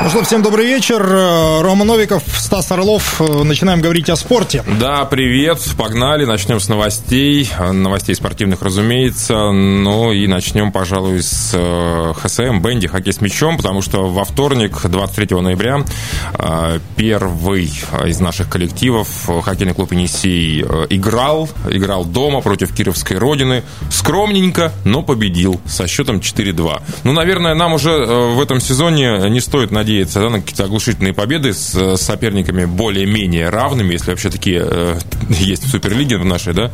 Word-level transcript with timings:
Ну 0.00 0.08
что, 0.10 0.22
всем 0.22 0.42
добрый 0.42 0.64
вечер. 0.64 1.02
Рома 1.02 1.84
Новиков, 1.84 2.22
Стас 2.28 2.70
Орлов. 2.70 3.20
Начинаем 3.20 3.80
говорить 3.80 4.08
о 4.08 4.14
спорте. 4.14 4.62
Да, 4.78 5.04
привет. 5.04 5.58
Погнали. 5.76 6.24
Начнем 6.24 6.60
с 6.60 6.68
новостей. 6.68 7.50
Новостей 7.58 8.14
спортивных, 8.14 8.62
разумеется. 8.62 9.50
Ну 9.50 10.12
и 10.12 10.28
начнем, 10.28 10.70
пожалуй, 10.70 11.20
с 11.20 11.50
э, 11.52 12.12
ХСМ, 12.16 12.60
Бенди, 12.60 12.86
хоккей 12.86 13.12
с 13.12 13.20
мячом, 13.20 13.56
потому 13.56 13.82
что 13.82 14.08
во 14.08 14.24
вторник, 14.24 14.78
23 14.84 15.40
ноября, 15.40 15.84
э, 16.32 16.78
первый 16.96 17.64
из 18.06 18.20
наших 18.20 18.48
коллективов, 18.48 19.08
хоккейный 19.42 19.74
клуб 19.74 19.90
«Енисей», 19.92 20.62
э, 20.62 20.86
играл. 20.90 21.50
Играл 21.68 22.04
дома 22.04 22.40
против 22.40 22.72
Кировской 22.72 23.18
Родины. 23.18 23.64
Скромненько, 23.90 24.72
но 24.84 25.02
победил 25.02 25.60
со 25.66 25.88
счетом 25.88 26.18
4-2. 26.18 26.82
Ну, 27.02 27.12
наверное, 27.12 27.54
нам 27.54 27.72
уже 27.72 27.90
в 27.90 28.40
этом 28.40 28.60
сезоне 28.60 29.28
не 29.28 29.40
стоит 29.40 29.72
надеяться 29.72 29.87
надеяться 29.88 30.20
да, 30.20 30.28
на 30.28 30.40
какие-то 30.40 30.64
оглушительные 30.64 31.14
победы 31.14 31.54
с 31.54 31.96
соперниками 31.96 32.66
более-менее 32.66 33.48
равными, 33.48 33.92
если 33.92 34.10
вообще 34.10 34.28
такие 34.28 34.62
э, 34.62 34.98
есть 35.30 35.64
в 35.64 35.70
Суперлиге 35.70 36.18
в 36.18 36.24
нашей, 36.26 36.52
да. 36.52 36.70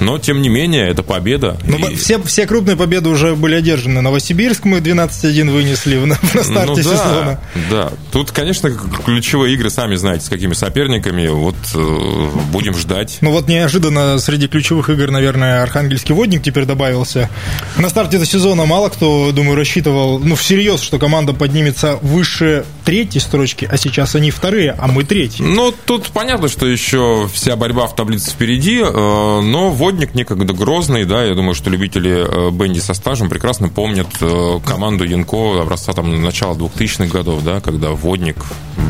Но, 0.00 0.18
тем 0.18 0.42
не 0.42 0.48
менее, 0.48 0.88
это 0.88 1.04
победа. 1.04 1.58
Ну, 1.64 1.78
и... 1.88 1.94
все, 1.94 2.20
все 2.22 2.46
крупные 2.46 2.76
победы 2.76 3.08
уже 3.08 3.36
были 3.36 3.54
одержаны. 3.54 4.00
Новосибирск 4.00 4.64
мы 4.64 4.78
12-1 4.78 5.50
вынесли 5.50 5.96
на, 5.96 6.18
на 6.34 6.42
старте 6.42 6.66
ну, 6.66 6.76
да, 6.76 6.82
сезона. 6.82 7.40
Да, 7.70 7.92
тут, 8.10 8.32
конечно, 8.32 8.70
ключевые 9.04 9.54
игры, 9.54 9.70
сами 9.70 9.94
знаете, 9.94 10.26
с 10.26 10.28
какими 10.28 10.54
соперниками. 10.54 11.28
Вот 11.28 11.56
э, 11.74 12.28
будем 12.50 12.76
ждать. 12.76 13.18
Ну 13.20 13.30
вот 13.30 13.46
неожиданно 13.48 14.18
среди 14.18 14.48
ключевых 14.48 14.90
игр, 14.90 15.10
наверное, 15.10 15.62
Архангельский 15.62 16.14
водник 16.14 16.42
теперь 16.42 16.64
добавился. 16.64 17.30
На 17.76 17.88
старте 17.88 18.16
этого 18.16 18.26
сезона 18.26 18.66
мало 18.66 18.88
кто, 18.88 19.30
думаю, 19.30 19.56
рассчитывал, 19.56 20.18
ну, 20.18 20.34
всерьез, 20.34 20.80
что 20.80 20.98
команда 20.98 21.32
поднимется 21.32 21.96
выше 22.02 22.55
третьей 22.84 23.20
строчки, 23.20 23.68
а 23.70 23.76
сейчас 23.76 24.14
они 24.14 24.30
вторые, 24.30 24.74
а 24.78 24.86
мы 24.86 25.04
третьи. 25.04 25.42
Ну, 25.42 25.72
тут 25.84 26.08
понятно, 26.08 26.48
что 26.48 26.66
еще 26.66 27.28
вся 27.32 27.56
борьба 27.56 27.86
в 27.86 27.96
таблице 27.96 28.30
впереди, 28.30 28.80
э, 28.80 28.90
но 28.90 29.70
водник 29.70 30.14
некогда 30.14 30.52
грозный, 30.52 31.04
да, 31.04 31.24
я 31.24 31.34
думаю, 31.34 31.54
что 31.54 31.70
любители 31.70 32.26
э, 32.26 32.50
Бенди 32.50 32.78
со 32.78 32.94
стажем 32.94 33.28
прекрасно 33.28 33.68
помнят 33.68 34.08
э, 34.20 34.60
команду 34.64 35.04
Янко 35.04 35.60
образца 35.60 35.92
там 35.92 36.22
начала 36.22 36.54
2000-х 36.54 37.06
годов, 37.06 37.42
да, 37.42 37.60
когда 37.60 37.90
водник, 37.90 38.36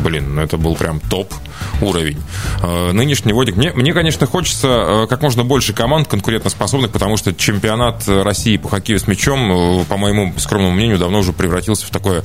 блин, 0.03 0.35
ну 0.35 0.41
это 0.41 0.57
был 0.57 0.75
прям 0.75 0.99
топ 0.99 1.33
уровень. 1.81 2.17
Нынешний 2.63 3.33
водник, 3.33 3.55
мне, 3.55 3.71
мне, 3.73 3.93
конечно, 3.93 4.27
хочется 4.27 5.05
как 5.09 5.21
можно 5.21 5.43
больше 5.43 5.73
команд 5.73 6.07
конкурентоспособных, 6.07 6.91
потому 6.91 7.17
что 7.17 7.33
чемпионат 7.33 8.07
России 8.07 8.57
по 8.57 8.69
хоккею 8.69 8.99
с 8.99 9.07
мячом, 9.07 9.85
по 9.85 9.97
моему 9.97 10.33
скромному 10.37 10.73
мнению, 10.73 10.97
давно 10.97 11.19
уже 11.19 11.33
превратился 11.33 11.85
в 11.85 11.89
такое, 11.89 12.23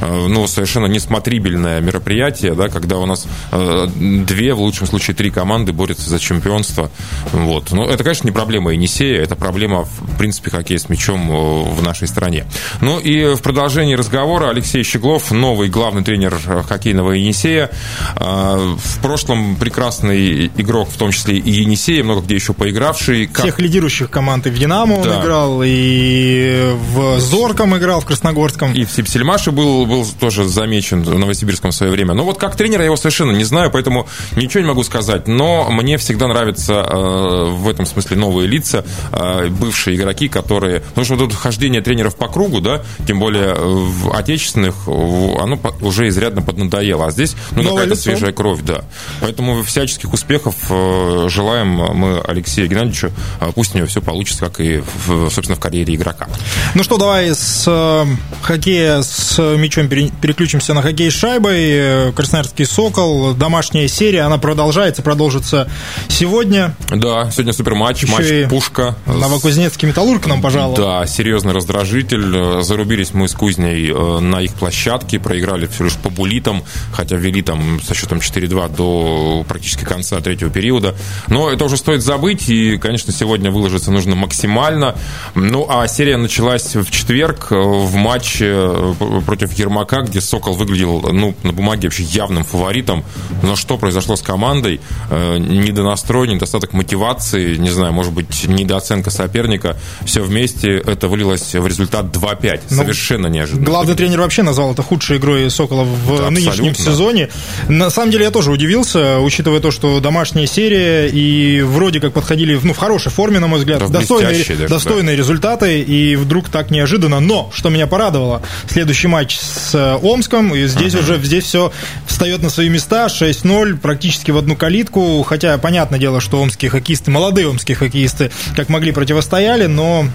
ну, 0.00 0.46
совершенно 0.46 0.86
несмотрибельное 0.86 1.80
мероприятие, 1.80 2.54
да, 2.54 2.68
когда 2.68 2.98
у 2.98 3.06
нас 3.06 3.26
э, 3.52 3.86
две, 3.96 4.54
в 4.54 4.60
лучшем 4.60 4.86
случае 4.86 5.14
три 5.14 5.30
команды 5.30 5.72
борются 5.72 6.08
за 6.08 6.18
чемпионство. 6.18 6.90
Вот. 7.32 7.72
Но 7.72 7.88
это, 7.88 8.02
конечно, 8.02 8.26
не 8.26 8.32
проблема 8.32 8.72
Енисея, 8.72 9.22
это 9.22 9.36
проблема, 9.36 9.84
в 9.84 10.18
принципе, 10.18 10.50
хоккея 10.50 10.78
с 10.78 10.88
мячом 10.88 11.30
э, 11.30 11.62
в 11.70 11.82
нашей 11.82 12.08
стране. 12.08 12.46
Ну 12.80 12.98
и 12.98 13.34
в 13.34 13.42
продолжении 13.42 13.94
разговора 13.94 14.50
Алексей 14.50 14.82
Щеглов, 14.82 15.30
новый 15.30 15.68
главный 15.68 16.02
тренер 16.02 16.36
э, 16.46 16.62
хоккейного 16.62 17.12
Енисея. 17.20 17.70
В 18.16 19.00
прошлом 19.02 19.56
прекрасный 19.56 20.46
игрок, 20.56 20.88
в 20.90 20.96
том 20.96 21.12
числе 21.12 21.38
и 21.38 21.50
Енисея, 21.50 22.02
много 22.04 22.22
где 22.22 22.34
еще 22.34 22.52
поигравший. 22.52 23.26
Как... 23.26 23.44
Всех 23.44 23.58
лидирующих 23.58 24.10
команд 24.10 24.46
и 24.46 24.50
в 24.50 24.58
«Динамо» 24.58 25.02
да. 25.02 25.10
он 25.10 25.22
играл, 25.22 25.62
и 25.64 26.74
в 26.94 27.20
«Зорком» 27.20 27.76
играл, 27.76 28.00
в 28.00 28.06
«Красногорском». 28.06 28.72
И 28.72 28.84
в 28.84 28.90
«Сипсельмаше» 28.90 29.50
был, 29.50 29.86
был 29.86 30.06
тоже 30.18 30.44
замечен 30.44 31.02
в 31.02 31.18
Новосибирском 31.18 31.70
в 31.70 31.74
свое 31.74 31.92
время. 31.92 32.14
Но 32.14 32.24
вот 32.24 32.38
как 32.38 32.56
тренера 32.56 32.82
я 32.82 32.86
его 32.86 32.96
совершенно 32.96 33.32
не 33.32 33.44
знаю, 33.44 33.70
поэтому 33.70 34.08
ничего 34.36 34.60
не 34.60 34.68
могу 34.68 34.82
сказать. 34.82 35.28
Но 35.28 35.68
мне 35.70 35.96
всегда 35.98 36.28
нравятся 36.28 36.74
э, 36.74 37.44
в 37.50 37.68
этом 37.68 37.86
смысле 37.86 38.16
новые 38.16 38.48
лица, 38.48 38.84
э, 39.12 39.48
бывшие 39.48 39.96
игроки, 39.96 40.28
которые... 40.28 40.80
Потому 40.80 41.04
что 41.04 41.16
вот 41.16 41.28
это 41.28 41.36
хождение 41.36 41.80
тренеров 41.80 42.16
по 42.16 42.28
кругу, 42.28 42.60
да, 42.60 42.82
тем 43.06 43.18
более 43.18 43.54
в 43.54 44.12
отечественных, 44.14 44.74
оно 44.86 45.58
уже 45.80 46.08
изрядно 46.08 46.42
поднадоело. 46.42 46.99
А 47.02 47.10
здесь 47.10 47.36
ну, 47.52 47.62
какая-то 47.62 47.96
свежая 47.96 48.32
кровь, 48.32 48.60
да. 48.62 48.82
Поэтому 49.20 49.62
всяческих 49.62 50.12
успехов 50.12 50.54
э, 50.70 51.26
желаем 51.28 51.68
мы 51.68 52.20
Алексею 52.20 52.68
Геннадьевичу. 52.68 53.12
Пусть 53.54 53.74
у 53.74 53.78
него 53.78 53.86
все 53.86 54.02
получится, 54.02 54.46
как 54.46 54.60
и, 54.60 54.82
в, 55.06 55.30
собственно, 55.30 55.56
в 55.56 55.60
карьере 55.60 55.94
игрока. 55.94 56.28
Ну 56.74 56.82
что, 56.82 56.98
давай 56.98 57.34
с 57.34 58.06
хоккея 58.42 59.02
с 59.02 59.38
мячом 59.38 59.88
переключим 59.88 60.50
переключимся 60.50 60.74
на 60.74 60.82
хоккей 60.82 61.10
с 61.10 61.14
шайбой. 61.14 62.12
Красноярский 62.12 62.64
«Сокол». 62.64 63.34
Домашняя 63.34 63.88
серия, 63.88 64.22
она 64.22 64.38
продолжается, 64.38 65.02
продолжится 65.02 65.68
сегодня. 66.08 66.74
Да, 66.88 67.30
сегодня 67.30 67.52
суперматч, 67.52 68.02
Еще 68.02 68.12
матч 68.12 68.50
«Пушка». 68.50 68.96
Новокузнецкий 69.06 69.88
«Металлург» 69.88 70.26
нам 70.26 70.40
пожаловал. 70.42 70.76
Да, 70.76 71.06
серьезный 71.06 71.52
раздражитель. 71.52 72.62
Зарубились 72.62 73.12
мы 73.12 73.28
с 73.28 73.34
Кузней 73.34 73.90
э, 73.90 74.18
на 74.20 74.40
их 74.40 74.54
площадке, 74.54 75.18
проиграли 75.18 75.66
всего 75.66 75.86
лишь 75.86 75.96
по 75.96 76.10
булитам, 76.10 76.64
хотя 76.92 77.16
ввели 77.16 77.42
там 77.42 77.80
со 77.82 77.94
счетом 77.94 78.18
4-2 78.18 78.76
до 78.76 79.44
практически 79.48 79.84
конца 79.84 80.20
третьего 80.20 80.50
периода. 80.50 80.94
Но 81.28 81.50
это 81.50 81.64
уже 81.64 81.76
стоит 81.76 82.02
забыть, 82.02 82.48
и, 82.48 82.76
конечно, 82.78 83.12
сегодня 83.12 83.50
выложиться 83.50 83.90
нужно 83.90 84.14
максимально. 84.14 84.96
Ну, 85.34 85.66
а 85.68 85.86
серия 85.88 86.16
началась 86.16 86.74
в 86.74 86.90
четверг 86.90 87.48
э, 87.50 87.54
в 87.54 87.94
матче 87.94 88.46
э, 88.50 88.94
против 89.24 89.52
Ермака, 89.52 90.02
где 90.02 90.20
«Сокол» 90.20 90.54
выглядел, 90.54 91.00
ну, 91.12 91.34
на 91.42 91.52
бумаге 91.52 91.88
вообще 91.88 92.02
явным 92.04 92.44
фаворитом. 92.44 93.04
Но 93.42 93.56
что 93.56 93.76
произошло 93.78 94.16
с 94.16 94.22
командой? 94.22 94.80
Э, 95.10 95.38
недонастрой, 95.38 96.28
недостаток 96.28 96.72
мотивации, 96.72 97.56
не 97.56 97.70
знаю, 97.70 97.92
может 97.92 98.12
быть, 98.12 98.46
недооценка 98.46 99.10
соперника. 99.10 99.76
Все 100.04 100.22
вместе 100.22 100.78
это 100.78 101.08
вылилось 101.08 101.54
в 101.54 101.66
результат 101.66 102.06
2-5. 102.06 102.60
Ну, 102.70 102.76
Совершенно 102.76 103.26
неожиданно. 103.26 103.66
Главный 103.66 103.94
тренер 103.94 104.20
вообще 104.20 104.42
назвал 104.42 104.72
это 104.72 104.82
худшей 104.82 105.18
игрой 105.18 105.50
Сокола 105.50 105.84
в 105.84 106.18
да, 106.18 106.30
нынешнем 106.30 106.74
сезоне. 106.80 107.28
На 107.68 107.90
самом 107.90 108.10
деле 108.10 108.24
я 108.24 108.30
тоже 108.30 108.50
удивился, 108.50 109.20
учитывая 109.20 109.60
то, 109.60 109.70
что 109.70 110.00
домашняя 110.00 110.46
серия 110.46 111.08
и 111.08 111.62
вроде 111.62 112.00
как 112.00 112.12
подходили 112.12 112.58
ну, 112.62 112.74
в 112.74 112.78
хорошей 112.78 113.12
форме, 113.12 113.38
на 113.38 113.46
мой 113.46 113.60
взгляд, 113.60 113.80
да, 113.80 113.88
достойные, 113.88 114.44
даже, 114.44 114.68
достойные 114.68 115.16
да. 115.16 115.20
результаты, 115.20 115.80
и 115.80 116.16
вдруг 116.16 116.48
так 116.48 116.70
неожиданно. 116.70 117.20
Но, 117.20 117.50
что 117.54 117.68
меня 117.68 117.86
порадовало, 117.86 118.42
следующий 118.68 119.08
матч 119.08 119.38
с 119.38 119.74
э, 119.74 119.98
Омском 120.02 120.54
и 120.54 120.66
здесь 120.66 120.94
uh-huh. 120.94 121.00
уже 121.00 121.18
здесь 121.22 121.44
все 121.44 121.72
встает 122.06 122.42
на 122.42 122.50
свои 122.50 122.68
места, 122.68 123.06
6-0, 123.06 123.76
практически 123.78 124.30
в 124.30 124.36
одну 124.36 124.56
калитку, 124.56 125.22
хотя 125.22 125.56
понятное 125.58 125.98
дело, 125.98 126.20
что 126.20 126.40
омские 126.40 126.70
хоккеисты, 126.70 127.10
молодые 127.10 127.48
омские 127.48 127.76
хоккеисты, 127.76 128.30
как 128.56 128.68
могли, 128.68 128.92
противостояли, 128.92 129.66
но 129.66 130.06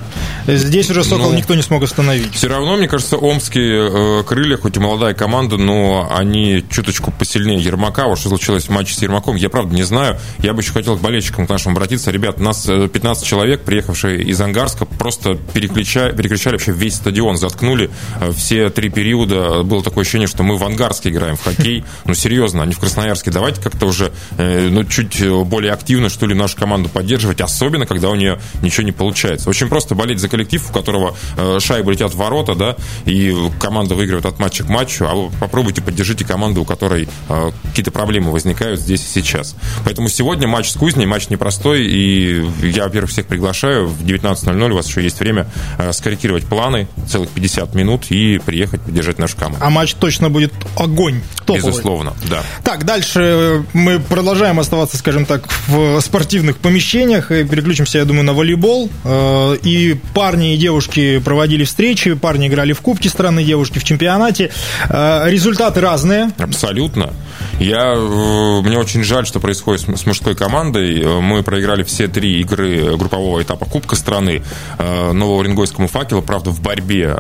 здесь 0.48 0.90
уже 0.90 1.04
Сокол 1.04 1.32
ну, 1.32 1.38
никто 1.38 1.56
не 1.56 1.62
смог 1.62 1.84
остановить. 1.84 2.34
Все 2.34 2.48
равно, 2.48 2.78
мне 2.78 2.88
кажется, 2.88 3.18
омские 3.18 4.20
э, 4.20 4.24
крылья, 4.24 4.58
хоть 4.58 4.78
и 4.78 4.80
молодая 4.80 5.14
команда, 5.14 5.58
но 5.58 6.08
они 6.12 6.55
чуточку 6.62 7.12
посильнее 7.12 7.60
Ермака. 7.60 8.08
Вот 8.08 8.20
что 8.20 8.30
случилось 8.30 8.66
в 8.66 8.70
матче 8.70 8.94
с 8.96 9.02
Ермаком, 9.02 9.36
я 9.36 9.50
правда 9.50 9.76
не 9.76 9.84
знаю. 9.84 10.18
Я 10.40 10.54
бы 10.54 10.62
еще 10.62 10.72
хотел 10.72 10.98
к 10.98 11.02
болельщикам 11.02 11.48
к 11.48 11.50
нашим 11.50 11.74
обратиться. 11.74 12.12
Ребят, 12.12 12.40
нас 12.40 12.66
15 12.66 13.24
э, 13.24 13.28
человек, 13.28 13.64
приехавшие 13.64 14.24
из 14.24 14.40
Ангарска, 14.40 14.86
просто 14.86 15.36
переключали, 15.36 16.16
переключали 16.16 16.56
вообще 16.56 16.72
весь 16.72 16.96
стадион, 16.96 17.38
заткнули 17.38 17.90
э, 18.20 18.32
все 18.32 18.70
три 18.70 18.90
периода. 18.90 19.64
Было 19.64 19.84
такое 19.84 20.04
ощущение, 20.04 20.28
что 20.28 20.44
мы 20.44 20.58
в 20.58 20.64
Ангарске 20.64 21.10
играем 21.10 21.36
в 21.36 21.44
хоккей. 21.44 21.84
Ну, 22.06 22.14
серьезно, 22.14 22.64
а 22.64 22.66
не 22.66 22.74
в 22.74 22.80
Красноярске. 22.80 23.32
Давайте 23.32 23.62
как-то 23.62 23.86
уже 23.86 24.12
э, 24.38 24.70
ну, 24.70 24.84
чуть 24.86 25.28
более 25.46 25.74
активно, 25.74 26.10
что 26.10 26.28
ли, 26.28 26.36
нашу 26.36 26.58
команду 26.58 26.90
поддерживать, 26.90 27.42
особенно, 27.42 27.86
когда 27.86 28.10
у 28.10 28.16
нее 28.16 28.40
ничего 28.62 28.84
не 28.84 28.92
получается. 28.92 29.50
Очень 29.50 29.68
просто 29.68 29.96
болеть 29.96 30.20
за 30.20 30.30
коллектив, 30.30 30.70
у 30.70 30.74
которого 30.74 31.16
шайбы 31.60 31.94
летят 31.94 32.14
в 32.14 32.18
ворота, 32.18 32.56
да, 32.56 32.76
и 33.06 33.36
команда 33.60 33.96
выигрывает 33.96 34.26
от 34.26 34.40
матча 34.40 34.64
к 34.64 34.70
матчу, 34.70 35.06
а 35.06 35.14
вы 35.16 35.32
попробуйте 35.40 35.82
поддержите 35.82 36.26
команду, 36.26 36.45
у 36.54 36.66
которой 36.66 37.08
э, 37.30 37.52
какие-то 37.64 37.92
проблемы 37.92 38.32
возникают 38.32 38.80
здесь 38.80 39.02
и 39.02 39.20
сейчас. 39.20 39.56
Поэтому 39.84 40.10
сегодня 40.10 40.48
матч 40.48 40.70
с 40.70 40.76
Кузней, 40.76 41.06
матч 41.06 41.30
непростой, 41.30 41.86
и 41.86 42.46
я, 42.64 42.86
во-первых, 42.86 43.12
всех 43.12 43.28
приглашаю 43.28 43.88
в 43.88 44.04
19.00, 44.04 44.72
у 44.72 44.76
вас 44.76 44.88
еще 44.88 45.02
есть 45.02 45.20
время 45.20 45.48
скорректировать 45.92 46.46
планы, 46.46 46.88
целых 47.08 47.30
50 47.30 47.76
минут, 47.76 48.06
и 48.10 48.40
приехать 48.40 48.82
поддержать 48.82 49.20
нашу 49.20 49.38
команду. 49.38 49.60
А 49.62 49.70
матч 49.70 49.94
точно 49.96 50.30
будет 50.30 50.54
огонь. 50.78 51.22
Топовый. 51.46 51.72
Безусловно, 51.72 52.14
да. 52.30 52.44
Так, 52.64 52.86
дальше 52.86 53.64
мы 53.74 54.00
продолжаем 54.00 54.60
оставаться, 54.60 54.98
скажем 54.98 55.26
так, 55.26 55.48
в 55.68 56.00
спортивных 56.02 56.58
помещениях 56.58 57.32
и 57.32 57.44
переключимся, 57.44 58.00
я 58.00 58.06
думаю, 58.06 58.26
на 58.26 58.34
волейбол. 58.34 58.90
Э, 59.04 59.58
и 59.62 59.96
парни 60.14 60.56
и 60.56 60.58
девушки 60.58 61.20
проводили 61.20 61.64
встречи, 61.64 62.14
парни 62.14 62.48
играли 62.48 62.74
в 62.74 62.82
Кубке 62.82 63.10
страны, 63.10 63.44
девушки 63.44 63.80
в 63.80 63.84
чемпионате. 63.84 64.52
Э, 64.90 65.30
результаты 65.30 65.82
разные. 65.82 66.32
Абсолютно. 66.38 67.14
Я, 67.60 67.94
э, 67.96 68.62
мне 68.62 68.78
очень 68.78 69.04
жаль, 69.04 69.26
что 69.26 69.40
происходит 69.40 69.82
с 69.82 70.06
мужской 70.06 70.36
командой. 70.36 71.22
Мы 71.22 71.44
проиграли 71.44 71.84
все 71.84 72.08
три 72.08 72.42
игры 72.42 72.98
группового 72.98 73.42
этапа 73.42 73.66
Кубка 73.66 73.96
страны 73.96 74.44
э, 74.78 75.12
Нового 75.14 75.40
Уренгойскому 75.40 75.88
факелу, 75.88 76.22
правда, 76.22 76.50
в 76.50 76.62
борьбе 76.62 77.16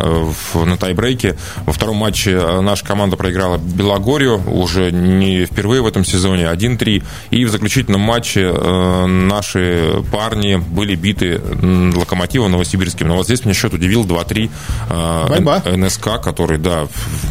на 0.53 0.77
тайбрейке. 0.77 1.37
Во 1.65 1.73
втором 1.73 1.97
матче 1.97 2.37
наша 2.61 2.85
команда 2.85 3.15
проиграла 3.15 3.57
Белогорию, 3.57 4.41
уже 4.51 4.91
не 4.91 5.45
впервые 5.45 5.81
в 5.81 5.87
этом 5.87 6.03
сезоне, 6.03 6.43
1-3. 6.45 7.03
И 7.31 7.45
в 7.45 7.49
заключительном 7.49 8.01
матче 8.01 8.51
наши 8.51 10.03
парни 10.11 10.55
были 10.55 10.95
биты 10.95 11.41
Локомотивом 11.95 12.51
Новосибирским. 12.51 13.07
Но 13.07 13.15
вот 13.15 13.25
здесь 13.25 13.45
меня 13.45 13.53
счет 13.53 13.73
удивил 13.73 14.05
2-3. 14.05 14.49
Борьба. 15.29 15.63
НСК, 15.65 16.21
который, 16.21 16.57
да, 16.57 16.87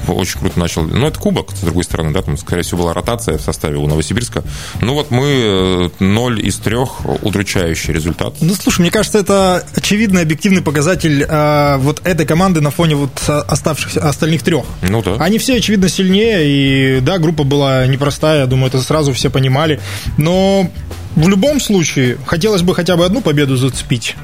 очень 0.08 0.40
круто 0.40 0.58
начал. 0.58 0.82
Ну, 0.82 1.06
это 1.06 1.18
кубок, 1.18 1.50
с 1.50 1.62
другой 1.74 1.84
стороны, 1.84 2.12
да, 2.12 2.22
там, 2.22 2.38
скорее 2.38 2.62
всего, 2.62 2.82
была 2.82 2.94
ротация 2.94 3.36
в 3.36 3.42
составе 3.42 3.76
у 3.76 3.86
Новосибирска. 3.88 4.44
Ну, 4.80 4.94
вот 4.94 5.10
мы 5.10 5.90
0 5.98 6.40
из 6.40 6.56
3, 6.58 6.76
удручающий 7.22 7.92
результат. 7.92 8.34
Ну, 8.40 8.54
слушай, 8.54 8.80
мне 8.82 8.92
кажется, 8.92 9.18
это 9.18 9.64
очевидный 9.74 10.22
объективный 10.22 10.62
показатель 10.62 11.26
э, 11.28 11.76
вот 11.78 12.00
этой 12.04 12.26
команды 12.26 12.60
на 12.60 12.70
фоне 12.70 12.94
вот 12.94 13.28
оставшихся 13.28 14.08
остальных 14.08 14.44
трех. 14.44 14.64
Ну, 14.82 15.02
да. 15.02 15.16
Они 15.18 15.38
все, 15.38 15.56
очевидно, 15.56 15.88
сильнее, 15.88 16.42
и, 16.46 17.00
да, 17.00 17.18
группа 17.18 17.42
была 17.42 17.86
непростая, 17.88 18.40
я 18.40 18.46
думаю, 18.46 18.68
это 18.68 18.80
сразу 18.80 19.12
все 19.12 19.28
понимали, 19.28 19.80
но 20.16 20.70
в 21.16 21.28
любом 21.28 21.60
случае, 21.60 22.18
хотелось 22.26 22.62
бы 22.62 22.74
хотя 22.74 22.96
бы 22.96 23.04
одну 23.04 23.20
победу 23.20 23.56
зацепить 23.56 24.16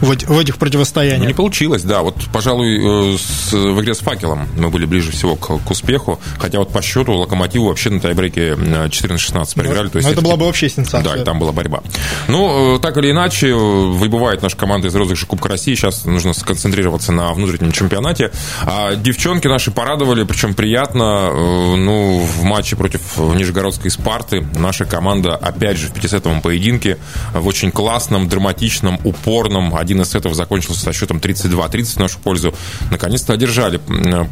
в, 0.00 0.14
в 0.14 0.38
этих 0.38 0.58
противостояниях. 0.58 1.28
Не 1.28 1.34
получилось, 1.34 1.82
да. 1.82 2.02
Вот, 2.02 2.16
пожалуй, 2.32 3.14
э, 3.14 3.18
с, 3.18 3.52
в 3.52 3.80
игре 3.80 3.94
с 3.94 3.98
факелом 3.98 4.48
мы 4.56 4.70
были 4.70 4.86
ближе 4.86 5.10
всего 5.10 5.36
к, 5.36 5.58
к 5.58 5.70
успеху. 5.70 6.20
Хотя 6.38 6.58
вот 6.58 6.70
по 6.70 6.82
счету 6.82 7.12
Локомотиву 7.14 7.68
вообще 7.68 7.90
на 7.90 8.00
тайбрейке 8.00 8.50
14-16 8.50 9.54
проиграли. 9.54 9.88
то 9.88 9.98
есть 9.98 10.10
это 10.10 10.22
была 10.22 10.36
бы 10.36 10.46
вообще 10.46 10.68
сенсация. 10.68 11.16
Да, 11.16 11.24
там 11.24 11.38
была 11.38 11.52
борьба. 11.52 11.82
Ну, 12.28 12.76
э, 12.76 12.78
так 12.78 12.96
или 12.98 13.10
иначе, 13.10 13.54
выбывает 13.54 14.42
наша 14.42 14.56
команда 14.56 14.88
из 14.88 14.94
розыгрыша 14.94 15.26
Кубка 15.26 15.48
России. 15.48 15.74
Сейчас 15.74 16.04
нужно 16.04 16.32
сконцентрироваться 16.32 17.12
на 17.12 17.32
внутреннем 17.32 17.72
чемпионате. 17.72 18.30
А 18.62 18.94
девчонки 18.94 19.48
наши 19.48 19.70
порадовали, 19.70 20.24
причем 20.24 20.54
приятно. 20.54 21.30
Э, 21.32 21.76
ну, 21.76 22.18
в 22.18 22.44
матче 22.44 22.76
против 22.76 23.18
Нижегородской 23.18 23.90
Спарты 23.90 24.46
наша 24.54 24.84
команда, 24.84 25.36
опять 25.36 25.78
же, 25.78 25.88
в 25.88 25.92
50 25.92 26.35
первом 26.36 26.42
поединке 26.42 26.98
в 27.32 27.46
очень 27.46 27.70
классном, 27.70 28.28
драматичном, 28.28 29.00
упорном. 29.04 29.74
Один 29.74 30.02
из 30.02 30.10
сетов 30.10 30.34
закончился 30.34 30.80
со 30.80 30.92
счетом 30.92 31.18
32-30 31.18 31.84
в 31.84 31.98
нашу 31.98 32.18
пользу. 32.18 32.54
Наконец-то 32.90 33.32
одержали 33.32 33.80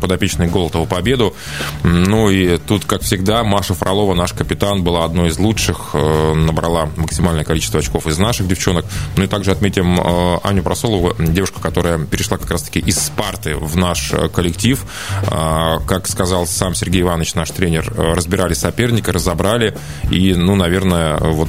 подопечный 0.01 0.47
Голотову 0.47 0.87
победу. 0.87 1.35
Ну 1.83 2.31
и 2.31 2.59
тут, 2.59 2.85
как 2.85 3.03
всегда, 3.03 3.45
Маша 3.45 3.75
Фролова, 3.75 4.15
наш 4.15 4.33
капитан, 4.33 4.83
была 4.83 5.05
одной 5.05 5.29
из 5.29 5.39
лучших, 5.39 5.91
э, 5.95 6.35
набрала 6.35 6.89
максимальное 6.97 7.45
количество 7.45 7.81
очков 7.81 8.07
из 8.07 8.19
наших 8.19 8.47
девчонок. 8.47 8.85
Ну 9.17 9.25
и 9.25 9.27
также 9.27 9.51
отметим 9.51 9.99
э, 9.99 10.39
Аню 10.43 10.63
Просолову, 10.63 11.15
девушка, 11.19 11.61
которая 11.61 11.99
перешла 11.99 12.39
как 12.39 12.51
раз-таки 12.51 12.81
из 12.81 12.99
Спарты 12.99 13.57
в 13.57 13.77
наш 13.77 14.13
э, 14.13 14.29
коллектив. 14.29 14.85
Как 15.25 16.09
сказал 16.09 16.47
сам 16.47 16.75
Сергей 16.75 17.03
Иванович, 17.03 17.35
наш 17.35 17.51
тренер, 17.51 17.93
разбирали 17.97 18.55
соперника, 18.55 19.13
разобрали. 19.13 19.77
И, 20.11 20.35
ну, 20.35 20.55
наверное, 20.55 21.19
вот 21.19 21.49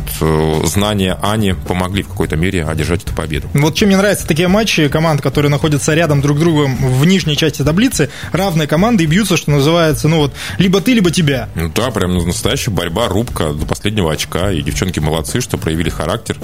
знания 0.65 1.17
Ани 1.21 1.53
помогли 1.53 2.03
в 2.03 2.09
какой-то 2.09 2.35
мере 2.35 2.65
одержать 2.65 3.03
эту 3.03 3.13
победу. 3.13 3.49
Вот 3.53 3.75
чем 3.75 3.87
мне 3.87 3.97
нравятся 3.97 4.27
такие 4.27 4.47
матчи, 4.47 4.87
команд, 4.87 5.21
которые 5.21 5.49
находятся 5.49 5.93
рядом 5.93 6.21
друг 6.21 6.37
с 6.37 6.41
другом 6.41 6.75
в 6.75 7.05
нижней 7.05 7.37
части 7.37 7.63
таблицы, 7.63 8.09
равные 8.31 8.67
команды 8.67 9.03
и 9.03 9.07
бьются, 9.07 9.37
что 9.37 9.51
называется, 9.51 10.07
ну 10.07 10.17
вот, 10.17 10.33
либо 10.57 10.81
ты, 10.81 10.93
либо 10.93 11.11
тебя. 11.11 11.49
Ну 11.55 11.71
да, 11.73 11.91
прям 11.91 12.15
настоящая 12.17 12.71
борьба, 12.71 13.07
рубка 13.07 13.53
до 13.53 13.65
последнего 13.65 14.11
очка, 14.11 14.51
и 14.51 14.61
девчонки 14.61 14.99
молодцы, 14.99 15.41
что 15.41 15.57
проявили 15.57 15.89
характер, 15.89 16.37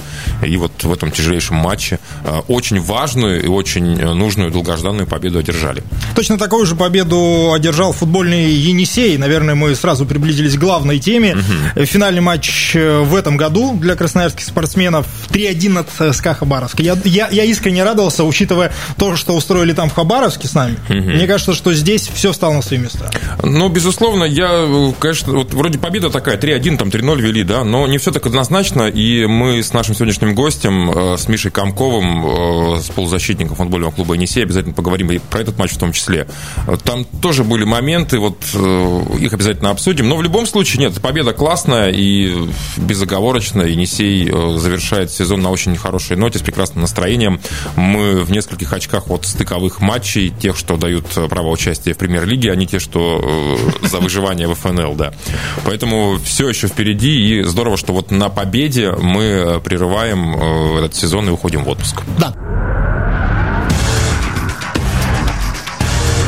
и 0.44 0.56
вот 0.56 0.84
в 0.84 0.92
этом 0.92 1.10
тяжелейшем 1.10 1.56
матче 1.56 1.98
э, 2.24 2.40
очень 2.48 2.80
важную 2.80 3.42
и 3.42 3.46
очень 3.46 3.96
нужную 3.96 4.50
долгожданную 4.50 5.06
победу 5.06 5.38
одержали. 5.38 5.82
Точно 6.14 6.38
такую 6.38 6.66
же 6.66 6.76
победу 6.76 7.52
одержал 7.52 7.92
футбольный 7.92 8.52
Енисей, 8.52 9.16
наверное, 9.18 9.54
мы 9.54 9.74
сразу 9.74 10.06
приблизились 10.06 10.56
к 10.56 10.58
главной 10.58 10.98
теме. 10.98 11.36
Угу. 11.36 11.84
Финальный 11.84 12.20
матч 12.20 12.74
э, 12.74 13.00
в 13.00 13.14
этом 13.14 13.36
году 13.36 13.76
для 13.76 13.91
для 13.92 13.96
красноярских 13.98 14.44
спортсменов 14.44 15.06
3-1 15.28 15.68
над 15.68 16.16
СКА 16.16 16.32
Хабаровск. 16.32 16.80
Я, 16.80 16.96
я, 17.04 17.28
я 17.28 17.44
искренне 17.44 17.84
радовался, 17.84 18.24
учитывая 18.24 18.72
то, 18.96 19.16
что 19.16 19.34
устроили 19.34 19.74
там 19.74 19.90
в 19.90 19.94
Хабаровске 19.94 20.48
с 20.48 20.54
нами. 20.54 20.78
Угу. 20.88 20.94
Мне 20.94 21.26
кажется, 21.26 21.52
что 21.52 21.74
здесь 21.74 22.08
все 22.08 22.32
стало 22.32 22.54
на 22.54 22.62
свои 22.62 22.78
места. 22.78 23.10
Ну, 23.42 23.68
безусловно, 23.68 24.24
я, 24.24 24.66
конечно, 24.98 25.34
вот 25.34 25.52
вроде 25.52 25.78
победа 25.78 26.08
такая, 26.08 26.38
3-1, 26.38 26.78
там 26.78 26.88
3-0 26.88 27.20
вели, 27.20 27.44
да, 27.44 27.64
но 27.64 27.86
не 27.86 27.98
все 27.98 28.12
так 28.12 28.24
однозначно, 28.24 28.88
и 28.88 29.26
мы 29.26 29.62
с 29.62 29.74
нашим 29.74 29.94
сегодняшним 29.94 30.34
гостем, 30.34 30.90
э, 30.90 31.18
с 31.18 31.28
Мишей 31.28 31.50
Комковым, 31.50 32.76
э, 32.76 32.80
с 32.80 32.86
полузащитником 32.86 33.56
футбольного 33.56 33.90
клуба 33.90 34.14
«Енисей», 34.14 34.42
обязательно 34.42 34.74
поговорим 34.74 35.10
и 35.10 35.18
про 35.18 35.40
этот 35.40 35.58
матч 35.58 35.72
в 35.72 35.78
том 35.78 35.92
числе. 35.92 36.26
Там 36.84 37.04
тоже 37.04 37.44
были 37.44 37.64
моменты, 37.64 38.18
вот 38.18 38.38
э, 38.54 39.02
их 39.20 39.34
обязательно 39.34 39.70
обсудим, 39.70 40.08
но 40.08 40.16
в 40.16 40.22
любом 40.22 40.46
случае, 40.46 40.80
нет, 40.80 41.00
победа 41.02 41.34
классная 41.34 41.90
и 41.90 42.48
безоговорочная, 42.78 43.66
Енисей 43.72 44.28
э, 44.28 44.58
завершает 44.58 45.10
сезон 45.10 45.42
на 45.42 45.50
очень 45.50 45.76
хорошей 45.76 46.16
ноте, 46.16 46.38
с 46.38 46.42
прекрасным 46.42 46.82
настроением. 46.82 47.40
Мы 47.76 48.22
в 48.22 48.30
нескольких 48.30 48.72
очках 48.72 49.10
от 49.10 49.26
стыковых 49.26 49.80
матчей, 49.80 50.30
тех, 50.30 50.56
что 50.56 50.76
дают 50.76 51.06
э, 51.16 51.28
право 51.28 51.48
участия 51.48 51.94
в 51.94 51.98
премьер-лиге, 51.98 52.52
а 52.52 52.56
не 52.56 52.66
те, 52.66 52.78
что 52.78 53.58
э, 53.82 53.86
за 53.86 53.98
выживание 53.98 54.48
в 54.48 54.54
ФНЛ, 54.54 54.94
да. 54.94 55.12
Поэтому 55.64 56.18
все 56.24 56.48
еще 56.48 56.68
впереди, 56.68 57.40
и 57.40 57.42
здорово, 57.42 57.76
что 57.76 57.92
вот 57.92 58.10
на 58.10 58.28
победе 58.28 58.92
мы 58.92 59.60
прерываем 59.62 60.34
этот 60.78 60.94
сезон 60.94 61.28
и 61.28 61.30
уходим 61.30 61.64
в 61.64 61.68
отпуск. 61.68 62.02
Да. 62.18 62.34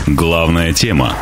Главная 0.06 0.72
тема. 0.72 1.14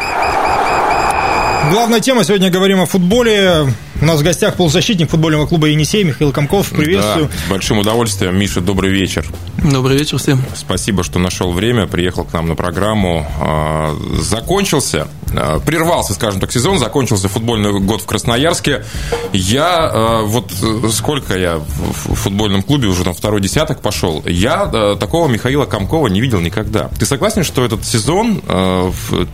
Главная 1.71 2.01
тема. 2.01 2.25
Сегодня 2.25 2.51
говорим 2.51 2.81
о 2.81 2.87
футболе. 2.87 3.67
У 4.03 4.05
нас 4.05 4.21
в 4.21 4.25
гостях 4.25 4.57
полузащитник 4.57 5.11
футбольного 5.11 5.47
клуба 5.47 5.69
«Енисей» 5.69 6.03
Михаил 6.03 6.33
Комков. 6.33 6.71
Приветствую. 6.71 7.29
Да, 7.29 7.47
с 7.47 7.49
большим 7.49 7.79
удовольствием. 7.79 8.37
Миша, 8.37 8.61
добрый 8.61 8.91
вечер. 8.91 9.25
Добрый 9.71 9.97
вечер 9.97 10.19
всем. 10.19 10.43
Спасибо, 10.57 11.05
что 11.05 11.21
нашел 11.21 11.53
время, 11.53 11.87
приехал 11.87 12.25
к 12.25 12.33
нам 12.33 12.49
на 12.49 12.57
программу. 12.57 13.25
А, 13.41 13.97
закончился, 14.19 15.07
а, 15.37 15.61
прервался, 15.61 16.15
скажем 16.15 16.41
так, 16.41 16.51
сезон, 16.51 16.81
закончился 16.81 17.29
футбольный 17.29 17.79
год 17.79 18.03
в 18.03 18.07
Красноярске. 18.07 18.85
Я, 19.33 19.89
а, 19.93 20.23
вот 20.23 20.51
сколько 20.91 21.39
я 21.39 21.59
в 21.59 22.15
футбольном 22.15 22.65
клубе, 22.65 22.89
уже 22.89 23.05
там 23.05 23.15
второй 23.15 23.41
десяток 23.41 23.83
пошел, 23.83 24.25
я 24.27 24.67
такого 24.99 25.29
Михаила 25.29 25.65
Комкова 25.65 26.09
не 26.09 26.21
видел 26.21 26.41
никогда. 26.41 26.89
Ты 26.99 27.07
согласен, 27.07 27.45
что 27.45 27.65
этот 27.65 27.85
сезон 27.85 28.43
в, 28.45 29.27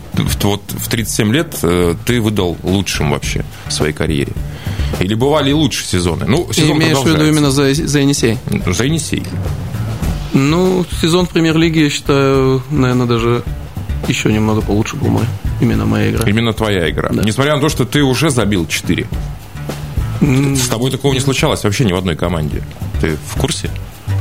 вот, 0.42 0.62
в 0.68 0.88
37 0.88 1.32
лет 1.32 1.56
э, 1.62 1.94
ты 2.04 2.20
выдал 2.20 2.56
лучшим 2.62 3.12
вообще 3.12 3.44
в 3.66 3.72
своей 3.72 3.94
карьере? 3.94 4.32
Или 5.00 5.14
бывали 5.14 5.50
и 5.50 5.52
лучше 5.52 5.84
сезоны? 5.84 6.26
Ну, 6.26 6.52
сезон 6.52 6.78
Ты 6.78 6.84
имеешь 6.84 6.98
в 6.98 7.06
виду 7.06 7.24
именно 7.24 7.50
за, 7.50 7.72
за 7.74 8.00
Енисей? 8.00 8.38
За 8.66 8.84
Енисей. 8.84 9.22
Ну, 10.32 10.84
сезон 11.00 11.26
в 11.26 11.30
премьер-лиге, 11.30 11.84
я 11.84 11.90
считаю, 11.90 12.62
наверное, 12.70 13.06
даже 13.06 13.42
еще 14.06 14.32
немного 14.32 14.60
получше 14.62 14.96
был 14.96 15.08
мой. 15.08 15.24
Именно 15.60 15.86
моя 15.86 16.10
игра. 16.10 16.28
Именно 16.28 16.52
твоя 16.52 16.88
игра. 16.90 17.08
Да. 17.10 17.22
Несмотря 17.22 17.54
на 17.54 17.60
то, 17.60 17.68
что 17.68 17.84
ты 17.84 18.02
уже 18.02 18.30
забил 18.30 18.66
4. 18.66 19.06
С 20.20 20.68
тобой 20.68 20.90
такого 20.90 21.12
не 21.12 21.20
случалось 21.20 21.64
вообще 21.64 21.84
ни 21.84 21.92
в 21.92 21.96
одной 21.96 22.16
команде. 22.16 22.62
Ты 23.00 23.16
в 23.16 23.38
курсе? 23.38 23.70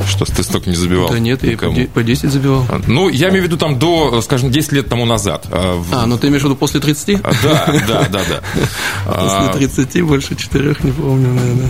Что 0.07 0.25
ты 0.25 0.43
столько 0.43 0.69
не 0.69 0.75
забивал? 0.75 1.09
Да 1.09 1.19
нет, 1.19 1.41
никому. 1.43 1.75
я 1.77 1.87
по 1.87 2.03
10 2.03 2.31
забивал. 2.31 2.65
А, 2.69 2.79
ну, 2.87 3.09
я 3.09 3.29
имею 3.29 3.43
в 3.43 3.45
виду 3.45 3.57
там 3.57 3.79
до, 3.79 4.21
скажем, 4.21 4.51
10 4.51 4.71
лет 4.73 4.89
тому 4.89 5.05
назад. 5.05 5.45
А, 5.51 5.81
а 5.91 6.05
ну 6.05 6.17
ты 6.17 6.27
имеешь 6.27 6.43
в 6.43 6.45
виду 6.45 6.55
после 6.55 6.79
30? 6.79 7.21
А, 7.23 7.31
да, 7.43 7.65
да, 7.87 8.07
да, 8.11 8.21
да. 8.29 8.41
После 9.49 9.67
30 9.67 10.01
больше 10.03 10.35
4 10.35 10.75
не 10.83 10.91
помню, 10.91 11.33
наверное. 11.33 11.69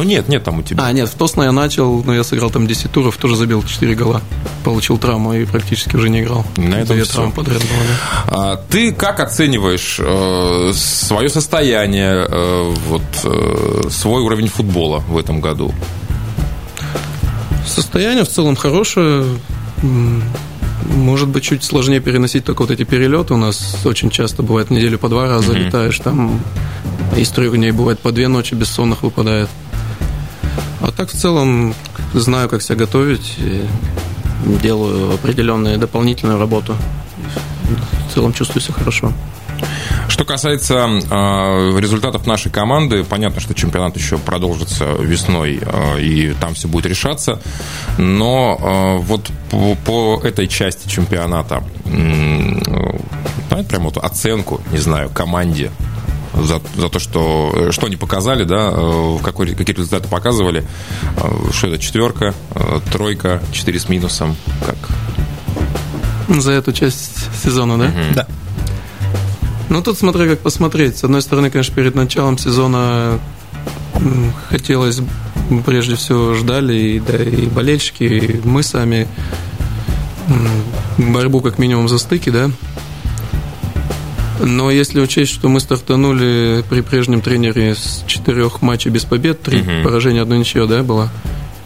Ну 0.00 0.04
нет, 0.04 0.28
нет 0.28 0.42
там 0.42 0.60
у 0.60 0.62
тебя. 0.62 0.82
А, 0.86 0.92
нет, 0.92 1.10
в 1.10 1.14
Тосно 1.14 1.42
я 1.42 1.52
начал, 1.52 2.02
но 2.02 2.14
я 2.14 2.24
сыграл 2.24 2.48
там 2.48 2.66
10 2.66 2.90
туров, 2.90 3.18
тоже 3.18 3.36
забил 3.36 3.62
4 3.62 3.94
гола. 3.94 4.22
Получил 4.64 4.96
травму 4.96 5.34
и 5.34 5.44
практически 5.44 5.94
уже 5.94 6.08
не 6.08 6.22
играл. 6.22 6.46
На 6.56 6.76
этом 6.76 6.96
Две 6.96 7.04
травмы 7.04 7.32
подряд 7.32 7.58
было, 7.58 7.68
да. 7.68 8.52
а, 8.52 8.56
Ты 8.70 8.92
как 8.92 9.20
оцениваешь 9.20 10.00
э, 10.02 10.72
свое 10.74 11.28
состояние, 11.28 12.26
э, 12.26 12.74
вот, 12.88 13.02
э, 13.24 13.90
свой 13.90 14.22
уровень 14.22 14.48
футбола 14.48 15.00
в 15.00 15.18
этом 15.18 15.42
году? 15.42 15.74
Состояние 17.66 18.24
в 18.24 18.28
целом 18.30 18.56
хорошее. 18.56 19.26
Может 19.82 21.28
быть, 21.28 21.44
чуть 21.44 21.62
сложнее 21.62 22.00
переносить 22.00 22.46
только 22.46 22.62
вот 22.62 22.70
эти 22.70 22.84
перелеты. 22.84 23.34
У 23.34 23.36
нас 23.36 23.76
очень 23.84 24.08
часто 24.08 24.42
бывает 24.42 24.70
неделю 24.70 24.98
по 24.98 25.10
два 25.10 25.28
раза 25.28 25.52
mm-hmm. 25.52 25.66
летаешь. 25.66 25.98
Там 25.98 26.40
из 27.18 27.28
трех 27.28 27.54
дней 27.54 27.72
бывает 27.72 28.00
по 28.00 28.12
две 28.12 28.28
ночи 28.28 28.54
бессонных 28.54 29.02
выпадает. 29.02 29.50
А 30.80 30.92
так 30.92 31.10
в 31.10 31.16
целом 31.16 31.74
знаю, 32.14 32.48
как 32.48 32.62
себя 32.62 32.76
готовить. 32.76 33.36
делаю 34.62 35.14
определенную 35.14 35.78
дополнительную 35.78 36.38
работу. 36.38 36.74
В 38.08 38.14
целом 38.14 38.32
чувствую 38.32 38.62
себя 38.62 38.74
хорошо. 38.74 39.12
Что 40.08 40.24
касается 40.24 40.88
э, 40.88 41.80
результатов 41.80 42.26
нашей 42.26 42.50
команды, 42.50 43.04
понятно, 43.04 43.40
что 43.40 43.54
чемпионат 43.54 43.96
еще 43.96 44.18
продолжится 44.18 44.84
весной, 44.84 45.60
э, 45.62 46.00
и 46.00 46.34
там 46.40 46.54
все 46.54 46.66
будет 46.66 46.86
решаться. 46.86 47.40
Но 47.98 48.58
э, 48.58 49.02
вот 49.02 49.30
по, 49.50 49.74
по 49.76 50.20
этой 50.24 50.48
части 50.48 50.88
чемпионата, 50.88 51.62
э, 51.84 53.62
прям 53.68 53.84
вот 53.84 53.98
оценку, 53.98 54.60
не 54.72 54.78
знаю, 54.78 55.10
команде 55.10 55.70
за, 56.42 56.60
за 56.76 56.88
то, 56.88 56.98
что, 56.98 57.70
что 57.70 57.86
они 57.86 57.96
показали, 57.96 58.44
да, 58.44 58.70
какой, 59.22 59.54
какие 59.54 59.76
результаты 59.76 60.08
показывали. 60.08 60.64
Что 61.52 61.68
это, 61.68 61.78
четверка, 61.78 62.34
тройка, 62.92 63.42
четыре 63.52 63.78
с 63.78 63.88
минусом, 63.88 64.36
как? 64.64 64.76
За 66.40 66.52
эту 66.52 66.72
часть 66.72 67.28
сезона, 67.42 67.78
да? 67.78 67.86
Угу. 67.86 68.14
Да. 68.14 68.26
Ну, 69.68 69.82
тут 69.82 69.98
смотря 69.98 70.26
как 70.26 70.40
посмотреть. 70.40 70.98
С 70.98 71.04
одной 71.04 71.22
стороны, 71.22 71.50
конечно, 71.50 71.74
перед 71.74 71.94
началом 71.94 72.38
сезона 72.38 73.18
хотелось, 74.48 75.00
прежде 75.66 75.96
всего, 75.96 76.34
ждали 76.34 76.74
и, 76.74 77.00
да, 77.00 77.16
и 77.16 77.46
болельщики, 77.46 78.04
и 78.04 78.40
мы 78.46 78.62
сами 78.62 79.06
борьбу 80.98 81.40
как 81.40 81.58
минимум 81.58 81.88
за 81.88 81.98
стыки, 81.98 82.30
да. 82.30 82.50
Но 84.40 84.70
если 84.70 85.00
учесть, 85.00 85.32
что 85.32 85.48
мы 85.48 85.60
стартанули 85.60 86.64
при 86.68 86.80
прежнем 86.80 87.20
тренере 87.20 87.74
с 87.74 88.04
четырех 88.06 88.62
матчей 88.62 88.90
без 88.90 89.04
побед, 89.04 89.42
три 89.42 89.60
угу. 89.60 89.84
поражения, 89.84 90.22
одно 90.22 90.36
ничье, 90.36 90.66
да, 90.66 90.82
было, 90.82 91.10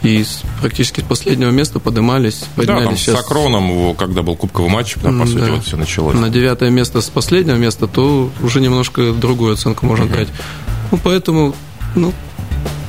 и 0.03 0.23
с, 0.23 0.43
практически 0.61 1.01
с 1.01 1.05
последнего 1.05 1.51
места 1.51 1.81
поднимались, 1.81 2.45
поднялись. 2.57 2.83
Да, 2.83 2.87
там 2.87 2.97
сейчас... 2.97 3.17
с 3.17 3.21
Акроном, 3.21 3.95
когда 3.97 4.23
был 4.23 4.37
кубковый 4.37 4.71
матч, 4.71 4.95
там, 5.03 5.21
по 5.21 5.27
сути, 5.27 5.39
да. 5.39 5.53
вот 5.53 5.65
все 5.65 5.77
началось. 5.77 6.15
На 6.15 6.29
девятое 6.29 6.71
место 6.71 7.01
с 7.01 7.09
последнего 7.09 7.57
места, 7.57 7.87
то 7.87 8.31
уже 8.43 8.61
немножко 8.61 9.13
другую 9.13 9.55
оценку 9.55 9.87
можно 9.87 10.05
угу. 10.07 10.15
дать. 10.15 10.29
Ну, 10.91 10.99
поэтому, 11.03 11.55
ну, 11.95 12.13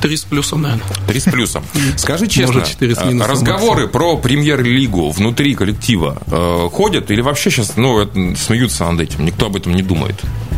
Три 0.06 0.16
с 0.16 0.22
плюсом, 0.22 0.62
наверное. 0.62 0.86
Три 1.08 1.18
с 1.18 1.24
плюсом. 1.24 1.64
Скажи 1.96 2.28
честно, 2.28 2.60
Может, 2.60 2.80
минусом, 2.80 3.22
разговоры 3.22 3.88
про 3.88 4.16
премьер-лигу 4.16 5.10
внутри 5.10 5.52
коллектива 5.56 6.22
э, 6.28 6.68
ходят 6.72 7.10
или 7.10 7.20
вообще 7.20 7.50
сейчас 7.50 7.76
ну, 7.76 8.08
смеются 8.36 8.88
над 8.88 9.00
этим? 9.00 9.24
Никто 9.24 9.46
об 9.46 9.56
этом 9.56 9.74
не 9.74 9.82
думает. 9.82 10.14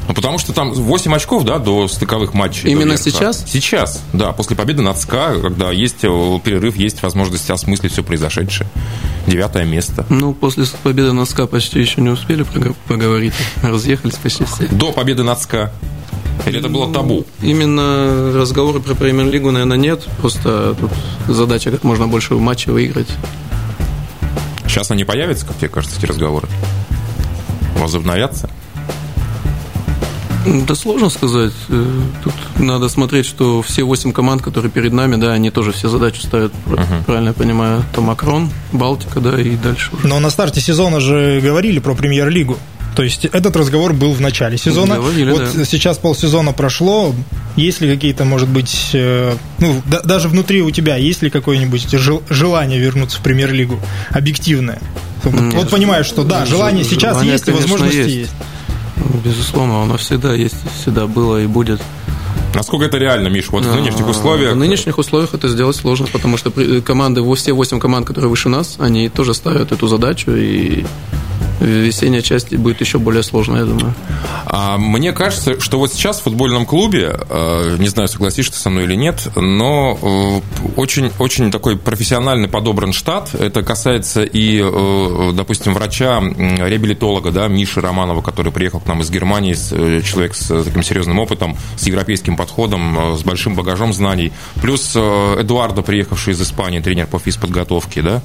Ну, 0.07 0.13
потому 0.13 0.37
что 0.37 0.53
там 0.53 0.73
8 0.73 1.15
очков, 1.15 1.45
да, 1.45 1.59
до 1.59 1.89
стыковых 1.89 2.35
матчей. 2.35 2.71
Именно 2.71 2.99
сейчас? 2.99 3.43
Сейчас, 3.47 4.03
да, 4.13 4.33
после 4.33 4.55
победы 4.55 4.83
над 4.83 4.99
СКА, 4.99 5.39
когда 5.41 5.73
есть 5.73 6.03
э, 6.05 6.41
перерыв, 6.45 6.77
есть 6.77 7.03
возможность 7.03 7.49
осмыслить 7.49 7.93
все 7.93 8.03
произошедшее. 8.03 8.69
Девятое 9.27 9.65
место. 9.65 10.05
Ну, 10.11 10.35
после 10.35 10.67
победы 10.83 11.13
над 11.13 11.27
СКА 11.27 11.47
почти 11.47 11.81
еще 11.81 12.03
не 12.03 12.11
успели 12.11 12.45
поговорить. 12.87 13.33
Разъехались 13.63 14.17
почти 14.17 14.45
все. 14.45 14.67
До 14.69 14.93
победы 14.93 15.23
над 15.23 15.41
СКА. 15.41 15.73
Или 16.47 16.61
это 16.61 16.69
было 16.69 16.93
табу? 16.93 17.25
Именно 17.43 18.33
разговоры 18.35 18.81
про 18.81 18.95
премьер-лигу, 18.95 19.51
наверное, 19.51 19.77
нет. 19.77 20.07
Просто 20.21 20.75
тут 20.79 20.91
задача 21.27 21.71
как 21.71 21.85
можно 21.85 22.07
больше 22.07 22.35
матчей 22.35 22.73
выиграть. 22.73 23.09
Сейчас 24.67 24.91
они 24.91 25.05
появятся, 25.05 25.47
как 25.47 25.57
тебе 25.57 25.69
кажется, 25.69 25.99
эти 25.99 26.07
разговоры? 26.07 26.49
Возобновятся? 27.79 28.51
Да 30.47 30.75
сложно 30.75 31.11
сказать. 31.11 31.53
Э, 31.69 31.85
тут 32.23 32.33
надо 32.59 32.89
смотреть, 32.89 33.27
что 33.27 33.61
все 33.61 33.83
восемь 33.83 34.13
команд, 34.13 34.41
которые 34.41 34.71
перед 34.71 34.93
нами, 34.93 35.17
да, 35.17 35.33
они 35.33 35.51
тоже 35.51 35.73
все 35.73 35.89
задачи 35.89 36.21
ставят, 36.21 36.53
uh-huh. 36.67 37.05
правильно 37.05 37.29
я 37.29 37.35
понимаю, 37.35 37.85
то 37.95 38.01
Макрон, 38.01 38.51
Балтика, 38.73 39.21
да, 39.21 39.39
и 39.39 39.57
дальше 39.57 39.91
уже. 39.95 40.07
Но 40.07 40.19
на 40.21 40.31
старте 40.31 40.61
сезона 40.61 41.01
же 41.01 41.41
говорили 41.43 41.81
про 41.81 41.95
премьер-лигу. 41.95 42.57
То 42.99 43.05
есть 43.05 43.27
этот 43.27 43.55
разговор 43.55 43.93
был 43.93 44.13
в 44.13 44.21
начале 44.21 44.59
сезона. 44.59 44.97
Говорили, 44.97 45.31
вот 45.31 45.53
да. 45.55 45.65
сейчас 45.65 45.99
полсезона 45.99 46.53
прошло. 46.53 47.15
Есть 47.55 47.81
ли 47.81 47.95
какие-то, 47.95 48.25
может 48.25 48.49
быть, 48.49 48.91
э, 48.93 49.37
ну, 49.61 49.83
да, 49.87 50.01
даже 50.01 50.27
внутри 50.27 50.63
у 50.63 50.73
тебя 50.73 50.97
есть 50.97 51.23
ли 51.23 51.31
какое-нибудь 51.31 51.87
желание 52.29 52.81
вернуться 52.81 53.19
в 53.19 53.21
премьер-лигу? 53.21 53.79
Объективное. 54.11 54.81
Нет, 55.23 55.55
вот 55.55 55.71
понимаешь, 55.71 56.07
что 56.07 56.25
да, 56.25 56.45
желание 56.45 56.83
сейчас 56.83 57.13
желание, 57.13 57.35
есть 57.35 57.47
и 57.47 57.53
возможности 57.53 57.97
есть. 57.99 58.17
есть. 58.17 58.33
Безусловно, 59.25 59.85
оно 59.85 59.97
всегда 59.97 60.35
есть, 60.35 60.57
всегда 60.83 61.07
было 61.07 61.41
и 61.41 61.47
будет. 61.47 61.81
Насколько 62.53 62.87
это 62.87 62.99
реально, 62.99 63.29
Миш, 63.29 63.49
вот 63.51 63.65
в 63.65 63.75
нынешних 63.77 64.07
а, 64.07 64.11
условиях? 64.11 64.55
В 64.55 64.57
нынешних 64.57 64.99
условиях 64.99 65.35
это 65.35 65.47
сделать 65.47 65.77
сложно, 65.77 66.09
потому 66.13 66.37
что 66.37 66.51
команды, 66.81 67.23
все 67.37 67.53
восемь 67.53 67.79
команд, 67.79 68.09
которые 68.09 68.29
выше 68.29 68.49
нас, 68.49 68.75
они 68.81 69.09
тоже 69.09 69.35
ставят 69.35 69.71
эту 69.71 69.87
задачу, 69.87 70.33
и 70.33 70.85
весенняя 71.61 72.23
часть 72.23 72.55
будет 72.57 72.81
еще 72.81 72.99
более 72.99 73.23
сложная, 73.23 73.61
я 73.61 73.67
думаю. 73.67 73.95
А, 74.47 74.79
мне 74.79 75.13
кажется, 75.13 75.61
что 75.61 75.79
вот 75.79 75.93
сейчас 75.93 76.21
в 76.21 76.23
футбольном 76.25 76.67
клубе, 76.67 77.19
э, 77.29 77.77
не 77.79 77.89
знаю, 77.89 78.09
согласишься 78.09 78.59
со 78.59 78.71
мной 78.71 78.85
или 78.85 78.95
нет, 78.95 79.29
но 79.37 80.43
очень-очень 80.77 81.49
э, 81.49 81.51
такой 81.51 81.77
профессиональный 81.77 82.49
подобран 82.49 82.93
штат. 82.93 83.35
Это 83.35 83.63
касается 83.63 84.23
и, 84.23 84.61
э, 84.63 85.31
допустим, 85.35 85.75
врача, 85.75 86.21
реабилитолога, 86.21 87.31
да, 87.31 87.49
Миши 87.49 87.81
Романова, 87.81 88.23
который 88.23 88.53
приехал 88.53 88.81
к 88.81 88.87
нам 88.87 89.01
из 89.01 89.11
Германии, 89.11 89.55
человек 90.03 90.35
с 90.35 90.65
таким 90.65 90.83
серьезным 90.83 91.19
опытом, 91.19 91.57
с 91.77 91.87
европейским 91.87 92.37
подходом, 92.37 93.17
с 93.17 93.23
большим 93.23 93.55
багажом 93.55 93.93
знаний. 93.93 94.33
Плюс 94.61 94.95
Эдуардо, 94.95 95.83
приехавший 95.83 96.35
из 96.35 96.43
Испании, 96.43 96.81
тренер 96.81 97.07
по 97.07 97.19
физподготовке, 97.19 98.03
да. 98.03 98.23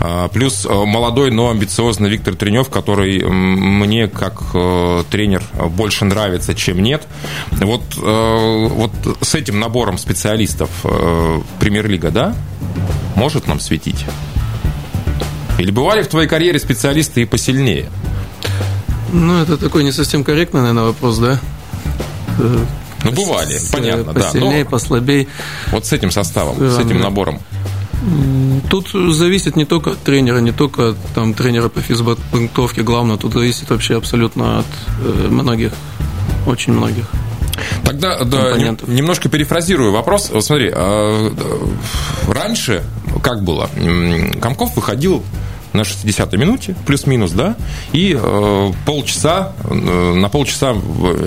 А, 0.00 0.28
плюс 0.28 0.66
молодой, 0.66 1.30
но 1.30 1.50
амбициозный 1.50 2.08
Виктор 2.08 2.34
Тренев, 2.34 2.69
который 2.70 3.24
мне 3.24 4.08
как 4.08 4.42
э, 4.54 5.04
тренер 5.10 5.42
больше 5.70 6.04
нравится, 6.04 6.54
чем 6.54 6.82
нет. 6.82 7.06
Вот, 7.50 7.82
э, 7.96 8.68
вот 8.68 8.92
с 9.20 9.34
этим 9.34 9.60
набором 9.60 9.98
специалистов 9.98 10.70
э, 10.84 11.40
премьер-лига, 11.58 12.10
да, 12.10 12.34
может 13.16 13.46
нам 13.46 13.60
светить? 13.60 14.04
Или 15.58 15.70
бывали 15.70 16.02
в 16.02 16.08
твоей 16.08 16.28
карьере 16.28 16.58
специалисты 16.58 17.22
и 17.22 17.24
посильнее? 17.26 17.90
Ну, 19.12 19.42
это 19.42 19.56
такой 19.56 19.84
не 19.84 19.92
совсем 19.92 20.24
корректный, 20.24 20.60
наверное, 20.60 20.84
вопрос, 20.84 21.18
да? 21.18 21.38
Ну, 22.38 23.12
бывали, 23.12 23.52
с, 23.52 23.70
понятно, 23.70 24.12
посильнее, 24.12 24.14
да. 24.14 24.20
Посильнее, 24.20 24.64
послабее. 24.64 25.26
Вот 25.72 25.86
с 25.86 25.92
этим 25.92 26.10
составом, 26.10 26.56
с 26.58 26.78
этим 26.78 27.00
набором. 27.00 27.40
Тут 28.70 28.90
зависит 28.90 29.56
не 29.56 29.64
только 29.64 29.90
от 29.90 29.98
тренера, 29.98 30.38
не 30.38 30.52
только 30.52 30.90
от 30.90 30.96
там, 31.14 31.34
тренера 31.34 31.68
по 31.68 31.80
физподготовке, 31.80 32.82
главное, 32.82 33.16
тут 33.16 33.32
зависит 33.32 33.68
вообще 33.70 33.96
абсолютно 33.96 34.60
от 34.60 34.66
э, 35.04 35.28
многих, 35.28 35.72
очень 36.46 36.72
многих. 36.72 37.10
Тогда 37.84 38.22
да, 38.24 38.56
немножко 38.86 39.28
перефразирую 39.28 39.92
вопрос. 39.92 40.30
Вот 40.30 40.44
смотри, 40.44 40.70
а, 40.72 41.32
раньше 42.28 42.84
как 43.22 43.42
было? 43.42 43.68
Комков 44.40 44.76
выходил 44.76 45.24
на 45.72 45.82
60-й 45.82 46.36
минуте, 46.36 46.76
плюс-минус, 46.86 47.32
да, 47.32 47.56
и 47.92 48.16
э, 48.20 48.72
полчаса, 48.86 49.52
э, 49.64 49.74
на 49.74 50.28
полчаса 50.28 50.74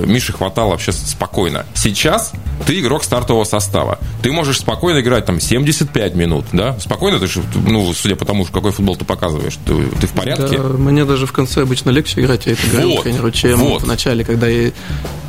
Мише 0.06 0.34
хватало 0.34 0.72
вообще 0.72 0.92
спокойно. 0.92 1.66
Сейчас 1.74 2.34
ты 2.66 2.80
игрок 2.80 3.04
стартового 3.04 3.44
состава. 3.44 4.00
Ты 4.22 4.32
можешь 4.32 4.60
спокойно 4.60 5.00
играть 5.00 5.26
там 5.26 5.40
75 5.40 6.16
минут, 6.16 6.46
да, 6.52 6.78
спокойно, 6.80 7.20
ты 7.20 7.28
же, 7.28 7.42
ну, 7.56 7.94
судя 7.94 8.16
по 8.16 8.26
тому, 8.26 8.46
какой 8.46 8.72
футбол 8.72 8.96
ты 8.96 9.06
показываешь, 9.06 9.58
ты, 9.66 9.74
ты 10.00 10.08
в 10.08 10.12
порядке? 10.12 10.58
Да, 10.58 10.64
мне 10.64 11.06
даже 11.06 11.26
в 11.26 11.32
конце 11.32 11.62
обычно 11.62 11.90
легче 11.90 12.22
играть, 12.22 12.46
я 12.46 12.54
это 12.54 12.88
вот, 12.88 13.04
тренеру, 13.04 13.32
чем 13.32 13.60
вот. 13.60 13.84
в 13.84 13.88
начале, 13.88 14.24
когда 14.24 14.48
я 14.48 14.72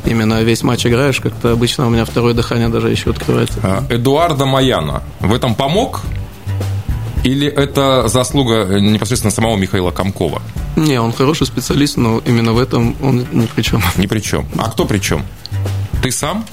именно 0.05 0.41
весь 0.43 0.63
матч 0.63 0.85
играешь, 0.85 1.19
как-то 1.19 1.51
обычно 1.51 1.87
у 1.87 1.89
меня 1.89 2.05
второе 2.05 2.33
дыхание 2.33 2.69
даже 2.69 2.89
еще 2.89 3.11
открывается. 3.11 3.59
А, 3.63 3.83
Эдуарда 3.89 4.45
Маяна 4.45 5.03
в 5.19 5.33
этом 5.33 5.55
помог 5.55 6.01
или 7.25 7.47
это 7.47 8.07
заслуга 8.07 8.67
э, 8.69 8.79
непосредственно 8.79 9.31
самого 9.31 9.57
Михаила 9.57 9.91
Комкова? 9.91 10.41
Не, 10.75 11.01
он 11.01 11.11
хороший 11.11 11.47
специалист, 11.47 11.97
но 11.97 12.21
именно 12.25 12.53
в 12.53 12.59
этом 12.59 12.95
он 13.01 13.25
ни 13.31 13.47
при 13.47 13.63
чем. 13.63 13.81
Ни 13.97 14.05
при 14.05 14.19
чем. 14.19 14.45
А 14.57 14.69
кто 14.69 14.85
при 14.85 14.99
чем? 14.99 15.23
Ты 16.03 16.11
сам? 16.11 16.45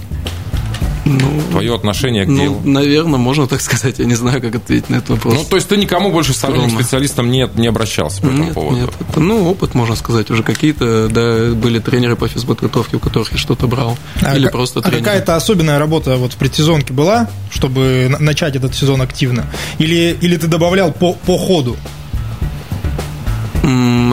Ну, 1.04 1.42
Твое 1.50 1.74
отношение 1.74 2.24
к 2.24 2.28
ну, 2.28 2.40
делу? 2.40 2.60
Наверное, 2.64 3.18
можно 3.18 3.46
так 3.48 3.60
сказать. 3.60 3.98
Я 3.98 4.04
не 4.04 4.14
знаю, 4.14 4.40
как 4.40 4.54
ответить 4.54 4.88
на 4.88 4.96
этот 4.96 5.10
вопрос. 5.10 5.34
Ну, 5.34 5.44
то 5.44 5.56
есть 5.56 5.68
ты 5.68 5.76
никому 5.76 6.12
больше 6.12 6.32
сторонним 6.32 6.70
специалистам 6.70 7.30
не, 7.30 7.48
не 7.56 7.66
обращался 7.66 8.22
по 8.22 8.26
этому 8.26 8.44
нет, 8.44 8.54
поводу? 8.54 8.76
Нет, 8.76 8.90
это, 9.00 9.20
ну, 9.20 9.50
опыт, 9.50 9.74
можно 9.74 9.96
сказать. 9.96 10.30
Уже 10.30 10.42
какие-то, 10.42 11.08
да, 11.08 11.54
были 11.54 11.80
тренеры 11.80 12.14
по 12.14 12.28
физподготовке, 12.28 12.96
у 12.96 13.00
которых 13.00 13.32
я 13.32 13.38
что-то 13.38 13.66
брал. 13.66 13.98
А 14.22 14.36
Или 14.36 14.48
просто 14.48 14.80
а 14.80 14.90
какая-то 14.90 15.34
особенная 15.34 15.78
работа 15.78 16.16
вот 16.16 16.34
в 16.34 16.36
предсезонке 16.36 16.92
была, 16.92 17.28
чтобы 17.50 18.14
начать 18.20 18.54
этот 18.54 18.74
сезон 18.74 19.02
активно? 19.02 19.46
Или, 19.78 20.16
или 20.20 20.36
ты 20.36 20.46
добавлял 20.46 20.92
по, 20.92 21.14
по 21.14 21.36
ходу? 21.36 21.76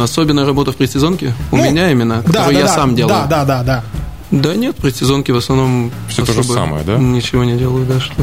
Особенная 0.01 0.45
работа 0.45 0.71
в 0.71 0.75
предсезонке? 0.75 1.33
У 1.51 1.57
ну, 1.57 1.63
меня 1.63 1.91
именно, 1.91 2.23
которую 2.23 2.53
да, 2.53 2.59
я 2.59 2.65
да, 2.65 2.73
сам 2.73 2.95
делал. 2.95 3.09
Да, 3.09 3.25
да, 3.25 3.45
да, 3.45 3.63
да. 3.63 3.83
Да 4.31 4.55
нет, 4.55 4.75
предсезонки 4.75 5.31
в 5.31 5.37
основном 5.37 5.91
все 6.07 6.25
то 6.25 6.33
же 6.33 6.43
самое, 6.43 6.83
да? 6.83 6.97
Ничего 6.97 7.43
не 7.43 7.57
делаю, 7.57 7.85
да, 7.85 7.99
что. 7.99 8.15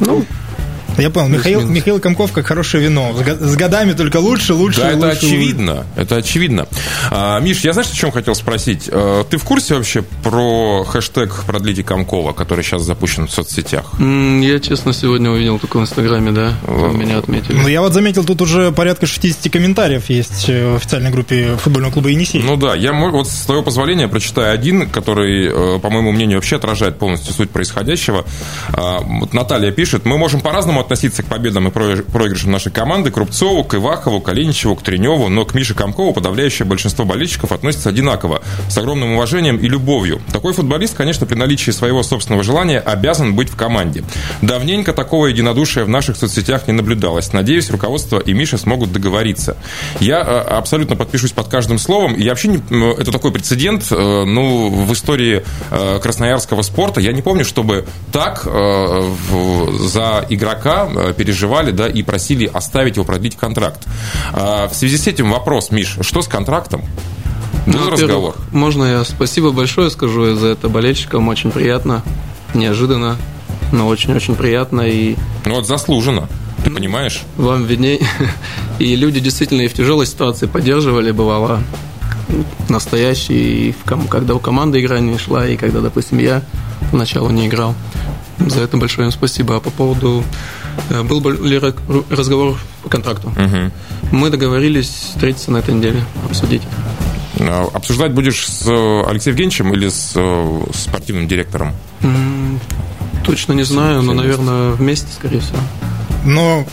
Ну, 0.00 0.24
Я 0.98 1.10
понял. 1.10 1.28
Михаил, 1.28 1.62
Михаил 1.62 2.00
Комков 2.00 2.32
как 2.32 2.46
хорошее 2.46 2.84
вино. 2.84 3.14
С 3.40 3.56
годами 3.56 3.92
только 3.92 4.18
лучше, 4.18 4.54
лучше, 4.54 4.80
да, 4.80 4.90
лучше. 4.94 4.98
это 4.98 5.10
очевидно. 5.10 5.86
Это 5.96 6.16
очевидно. 6.16 6.66
А, 7.10 7.40
Миш, 7.40 7.60
я 7.60 7.72
знаешь, 7.72 7.90
о 7.90 7.94
чем 7.94 8.10
хотел 8.10 8.34
спросить? 8.34 8.88
А, 8.90 9.24
ты 9.24 9.38
в 9.38 9.44
курсе 9.44 9.74
вообще 9.74 10.02
про 10.22 10.84
хэштег 10.84 11.44
«Продлите 11.46 11.82
Комкова», 11.82 12.32
который 12.32 12.64
сейчас 12.64 12.82
запущен 12.82 13.26
в 13.26 13.30
соцсетях? 13.30 13.92
Я, 13.98 14.60
честно, 14.60 14.92
сегодня 14.92 15.30
увидел 15.30 15.58
только 15.58 15.78
в 15.78 15.82
Инстаграме, 15.82 16.32
да, 16.32 16.54
меня 16.66 17.18
отметили. 17.18 17.54
Ну, 17.54 17.68
я 17.68 17.80
вот 17.80 17.92
заметил, 17.92 18.24
тут 18.24 18.42
уже 18.42 18.72
порядка 18.72 19.06
60 19.06 19.52
комментариев 19.52 20.08
есть 20.10 20.48
в 20.48 20.76
официальной 20.76 21.10
группе 21.10 21.56
футбольного 21.56 21.92
клуба 21.92 22.08
«Енисей». 22.08 22.42
Ну 22.42 22.56
да, 22.56 22.74
я 22.74 22.92
вот 22.92 23.28
с 23.28 23.42
твоего 23.42 23.62
позволения 23.62 24.08
прочитаю 24.08 24.52
один, 24.52 24.88
который, 24.90 25.76
э, 25.76 25.78
по 25.78 25.90
моему 25.90 26.12
мнению, 26.12 26.38
вообще 26.38 26.56
отражает 26.56 26.98
полностью 26.98 27.32
суть 27.32 27.50
происходящего. 27.50 28.24
А, 28.72 29.00
вот 29.00 29.32
Наталья 29.32 29.70
пишет, 29.70 30.04
мы 30.04 30.18
можем 30.18 30.40
по-разному 30.40 30.80
относиться 30.88 31.22
к 31.22 31.26
победам 31.26 31.68
и 31.68 31.70
проигрышам 31.70 32.50
нашей 32.50 32.72
команды, 32.72 33.10
к 33.10 33.16
Рубцову, 33.18 33.62
к 33.62 33.74
Ивахову, 33.74 34.20
к 34.20 34.82
Треневу, 34.82 35.28
но 35.28 35.44
к 35.44 35.54
Мише 35.54 35.74
Комкову 35.74 36.14
подавляющее 36.14 36.66
большинство 36.66 37.04
болельщиков 37.04 37.52
относится 37.52 37.90
одинаково, 37.90 38.42
с 38.70 38.78
огромным 38.78 39.12
уважением 39.12 39.58
и 39.58 39.68
любовью. 39.68 40.20
Такой 40.32 40.54
футболист, 40.54 40.96
конечно, 40.96 41.26
при 41.26 41.34
наличии 41.34 41.72
своего 41.72 42.02
собственного 42.02 42.42
желания 42.42 42.78
обязан 42.78 43.34
быть 43.34 43.50
в 43.50 43.56
команде. 43.56 44.02
Давненько 44.40 44.94
такого 44.94 45.26
единодушия 45.26 45.84
в 45.84 45.88
наших 45.90 46.16
соцсетях 46.16 46.66
не 46.66 46.72
наблюдалось. 46.72 47.34
Надеюсь, 47.34 47.70
руководство 47.70 48.18
и 48.18 48.32
Миша 48.32 48.56
смогут 48.56 48.90
договориться. 48.90 49.58
Я 50.00 50.20
э, 50.20 50.38
абсолютно 50.56 50.96
подпишусь 50.96 51.32
под 51.32 51.48
каждым 51.48 51.78
словом. 51.78 52.16
Я 52.16 52.30
вообще 52.30 52.48
не, 52.48 52.62
это 52.98 53.12
такой 53.12 53.30
прецедент, 53.30 53.86
э, 53.90 54.24
ну, 54.24 54.70
в 54.70 54.92
истории 54.94 55.44
э, 55.70 55.98
красноярского 56.02 56.62
спорта. 56.62 57.00
Я 57.00 57.12
не 57.12 57.20
помню, 57.20 57.44
чтобы 57.44 57.84
так 58.10 58.44
за 58.44 60.24
игрока 60.68 61.12
переживали, 61.12 61.70
да, 61.70 61.88
и 61.88 62.02
просили 62.02 62.46
оставить 62.46 62.96
его 62.96 63.04
продлить 63.04 63.36
контракт. 63.36 63.86
В 64.32 64.72
связи 64.72 64.96
с 64.96 65.06
этим 65.06 65.30
вопрос, 65.30 65.70
Миш, 65.70 65.98
что 66.00 66.22
с 66.22 66.28
контрактом? 66.28 66.82
Был 67.66 67.80
ну, 67.80 67.90
разговор? 67.90 68.36
Можно 68.52 68.84
я 68.84 69.04
спасибо 69.04 69.50
большое 69.50 69.90
скажу 69.90 70.34
за 70.34 70.48
это 70.48 70.68
болельщикам. 70.68 71.28
Очень 71.28 71.50
приятно, 71.50 72.02
неожиданно, 72.54 73.16
но 73.72 73.86
очень-очень 73.88 74.36
приятно. 74.36 74.82
И... 74.82 75.16
Ну 75.44 75.56
вот 75.56 75.66
заслуженно. 75.66 76.28
Ты 76.64 76.70
понимаешь? 76.70 77.22
Вам 77.36 77.64
видней. 77.64 78.00
И 78.78 78.96
люди 78.96 79.20
действительно 79.20 79.62
и 79.62 79.68
в 79.68 79.74
тяжелой 79.74 80.06
ситуации 80.06 80.46
поддерживали, 80.46 81.10
бывало 81.10 81.60
настоящий, 82.68 83.74
когда 84.08 84.34
у 84.34 84.38
команды 84.38 84.80
игра 84.80 85.00
не 85.00 85.18
шла, 85.18 85.46
и 85.46 85.56
когда, 85.56 85.80
допустим, 85.80 86.18
я 86.18 86.42
поначалу 86.90 87.30
не 87.30 87.48
играл. 87.48 87.74
За 88.46 88.60
это 88.60 88.76
большое 88.76 89.06
им 89.08 89.12
спасибо. 89.12 89.56
А 89.56 89.60
по 89.60 89.70
поводу... 89.70 90.24
Э, 90.90 91.02
был 91.02 91.20
ли 91.30 91.60
разговор 92.10 92.58
по 92.82 92.88
контракту? 92.88 93.28
Угу. 93.28 94.16
Мы 94.16 94.30
договорились 94.30 94.88
встретиться 94.88 95.50
на 95.50 95.58
этой 95.58 95.74
неделе, 95.74 96.04
обсудить. 96.24 96.62
А, 97.40 97.68
обсуждать 97.72 98.12
будешь 98.12 98.46
с 98.46 98.66
э, 98.66 99.02
Алексеем 99.08 99.34
Евгеньевичем 99.36 99.74
или 99.74 99.88
с 99.88 100.12
э, 100.14 100.60
спортивным 100.74 101.28
директором? 101.28 101.74
Точно 103.24 103.52
не 103.52 103.64
знаю, 103.64 104.02
но, 104.02 104.14
наверное, 104.14 104.70
вместе, 104.70 105.08
скорее 105.12 105.40
всего. 105.40 105.58
Но 106.24 106.64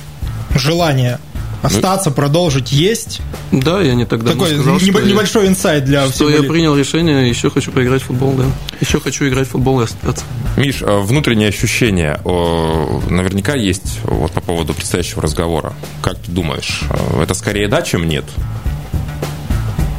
желание 0.55 1.19
остаться, 1.65 2.11
продолжить 2.11 2.71
есть. 2.71 3.21
Да, 3.51 3.81
я 3.81 3.95
не 3.95 4.05
тогда 4.05 4.31
Такой 4.31 4.49
сказал, 4.49 4.79
небольшой 4.79 5.43
я, 5.43 5.49
инсайт 5.49 5.85
для 5.85 6.07
что 6.07 6.29
я 6.29 6.43
принял 6.43 6.75
решение, 6.75 7.27
еще 7.27 7.49
хочу 7.49 7.71
поиграть 7.71 8.01
в 8.01 8.05
футбол, 8.05 8.33
да. 8.33 8.45
Еще 8.79 8.99
хочу 8.99 9.27
играть 9.27 9.47
в 9.47 9.51
футбол 9.51 9.81
и 9.81 9.83
остаться. 9.85 10.23
Миш, 10.57 10.81
а 10.81 10.99
внутреннее 10.99 11.49
ощущение 11.49 12.19
наверняка 12.23 13.55
есть 13.55 13.99
вот 14.03 14.31
по 14.31 14.41
поводу 14.41 14.73
предстоящего 14.73 15.21
разговора. 15.21 15.73
Как 16.01 16.17
ты 16.19 16.31
думаешь, 16.31 16.81
э, 16.89 17.23
это 17.23 17.33
скорее 17.33 17.67
да, 17.67 17.81
чем 17.81 18.07
нет? 18.07 18.25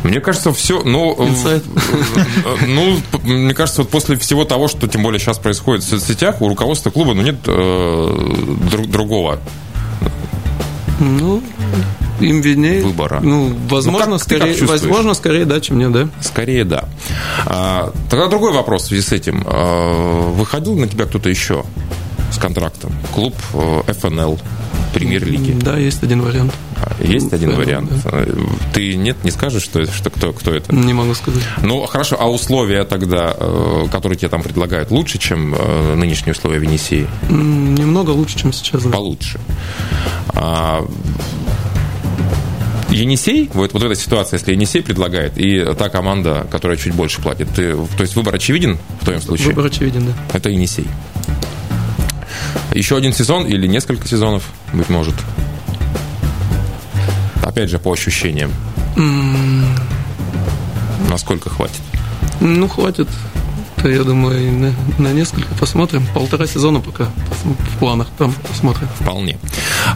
Мне 0.06 0.20
кажется, 0.20 0.52
все, 0.52 0.82
ну, 0.85 1.16
э, 1.18 1.61
э, 1.85 2.66
ну, 2.66 2.99
мне 3.25 3.54
кажется, 3.54 3.82
вот 3.82 3.90
после 3.90 4.16
всего 4.16 4.44
того, 4.44 4.68
что 4.68 4.87
тем 4.87 5.02
более 5.02 5.18
сейчас 5.18 5.38
происходит 5.38 5.82
в 5.82 5.88
соцсетях, 5.88 6.40
у 6.40 6.49
руководства 6.49 6.90
клуба, 6.90 7.14
ну, 7.14 7.23
нет 7.23 7.37
э, 7.46 8.56
другого 8.87 9.40
ну, 11.00 11.42
им 12.20 12.40
виднее. 12.40 12.82
Выбора. 12.82 13.20
Ну, 13.22 13.56
возможно, 13.68 14.06
ну, 14.06 14.18
как, 14.18 14.24
скорее, 14.24 14.64
возможно, 14.64 15.14
скорее 15.14 15.44
да, 15.44 15.61
чем 15.61 15.78
нет, 15.78 15.92
да. 15.92 16.09
Скорее 16.20 16.64
да. 16.64 16.88
А, 17.44 17.92
тогда 18.11 18.28
другой 18.28 18.52
вопрос 18.52 18.85
в 18.85 18.87
связи 18.87 19.02
с 19.02 19.12
этим. 19.12 19.44
А, 19.46 20.30
выходил 20.30 20.76
на 20.76 20.88
тебя 20.88 21.04
кто-то 21.04 21.28
еще 21.28 21.64
с 22.32 22.38
контрактом? 22.38 22.92
Клуб 23.14 23.35
ФНЛ, 23.87 24.38
премьер-лиги? 24.94 25.52
Да, 25.61 25.76
есть 25.76 26.02
один 26.02 26.22
вариант. 26.22 26.52
Есть 27.00 27.32
один 27.32 27.50
да, 27.50 27.56
вариант. 27.56 27.90
Да. 28.04 28.24
Ты 28.74 28.94
нет, 28.94 29.22
не 29.24 29.30
скажешь, 29.30 29.62
что, 29.62 29.86
что 29.86 30.10
кто, 30.10 30.32
кто 30.32 30.54
это? 30.54 30.74
Не 30.74 30.92
могу 30.92 31.14
сказать. 31.14 31.42
Ну, 31.62 31.84
хорошо, 31.86 32.16
а 32.18 32.30
условия 32.30 32.84
тогда, 32.84 33.34
э, 33.38 33.86
которые 33.90 34.18
тебе 34.18 34.28
там 34.28 34.42
предлагают, 34.42 34.90
лучше, 34.90 35.18
чем 35.18 35.54
э, 35.54 35.94
нынешние 35.94 36.32
условия 36.32 36.58
Венесии? 36.58 37.06
Немного 37.28 38.10
лучше, 38.10 38.38
чем 38.38 38.52
сейчас. 38.52 38.84
Да. 38.84 38.90
Получше. 38.90 39.40
А, 40.28 40.86
Енисей, 42.90 43.50
вот, 43.52 43.72
вот 43.72 43.82
эта 43.82 43.94
ситуация, 43.94 44.38
если 44.38 44.52
Енисей 44.52 44.82
предлагает, 44.82 45.36
и 45.36 45.64
та 45.78 45.88
команда, 45.88 46.46
которая 46.50 46.76
чуть 46.76 46.94
больше 46.94 47.20
платит, 47.20 47.48
ты, 47.50 47.74
то 47.74 48.00
есть 48.00 48.16
выбор 48.16 48.34
очевиден 48.34 48.78
в 49.00 49.04
твоем 49.04 49.20
случае? 49.20 49.48
Выбор 49.48 49.66
очевиден, 49.66 50.06
да. 50.06 50.12
Это 50.32 50.50
Енисей. 50.50 50.86
Еще 52.74 52.96
один 52.96 53.12
сезон 53.12 53.46
или 53.46 53.66
несколько 53.66 54.06
сезонов, 54.06 54.44
быть 54.72 54.88
может? 54.88 55.14
Опять 57.46 57.70
же, 57.70 57.78
по 57.78 57.92
ощущениям. 57.92 58.52
Mm. 58.96 59.64
Насколько 61.09 61.48
хватит? 61.48 61.80
Ну, 62.40 62.66
хватит. 62.66 63.09
То, 63.76 63.88
я 63.88 64.02
думаю, 64.02 64.52
на, 64.52 64.74
на 64.98 65.12
несколько 65.12 65.54
посмотрим. 65.54 66.04
Полтора 66.12 66.46
сезона 66.46 66.80
пока 66.80 67.04
в 67.44 67.78
планах. 67.78 68.09
Там 68.18 68.35
посмотрим. 68.48 68.88
Вполне. 68.98 69.38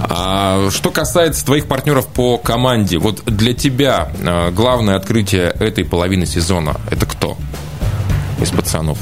А, 0.02 0.68
что 0.70 0.92
касается 0.92 1.44
твоих 1.44 1.66
партнеров 1.66 2.06
по 2.06 2.38
команде, 2.38 2.98
вот 2.98 3.24
для 3.24 3.52
тебя 3.52 4.12
а, 4.22 4.52
главное 4.52 4.94
открытие 4.94 5.48
этой 5.48 5.84
половины 5.84 6.26
сезона 6.26 6.76
это 6.88 7.04
кто 7.04 7.36
из 8.40 8.50
пацанов? 8.50 8.98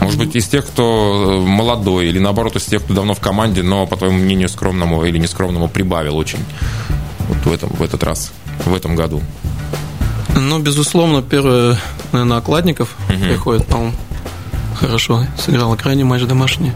Может 0.00 0.18
быть, 0.18 0.34
из 0.34 0.48
тех, 0.48 0.66
кто 0.66 1.42
э, 1.44 1.46
молодой, 1.46 2.06
или 2.08 2.18
наоборот, 2.18 2.56
из 2.56 2.64
тех, 2.64 2.82
кто 2.82 2.94
давно 2.94 3.12
в 3.12 3.20
команде, 3.20 3.62
но, 3.62 3.86
по 3.86 3.96
твоему 3.96 4.16
мнению, 4.16 4.48
скромному 4.48 5.04
или 5.04 5.18
нескромному 5.18 5.68
прибавил 5.68 6.16
очень 6.16 6.40
вот 7.30 7.46
в, 7.46 7.52
этом, 7.52 7.70
в 7.70 7.82
этот 7.82 8.02
раз, 8.02 8.32
в 8.64 8.74
этом 8.74 8.96
году? 8.96 9.22
Ну, 10.36 10.58
безусловно, 10.58 11.22
первое, 11.22 11.78
наверное, 12.12 12.38
Окладников 12.38 12.96
угу. 13.08 13.18
приходит, 13.18 13.66
по-моему, 13.66 13.94
хорошо 14.74 15.26
сыграл 15.38 15.74
крайний 15.76 16.04
матч 16.04 16.22
домашний. 16.22 16.72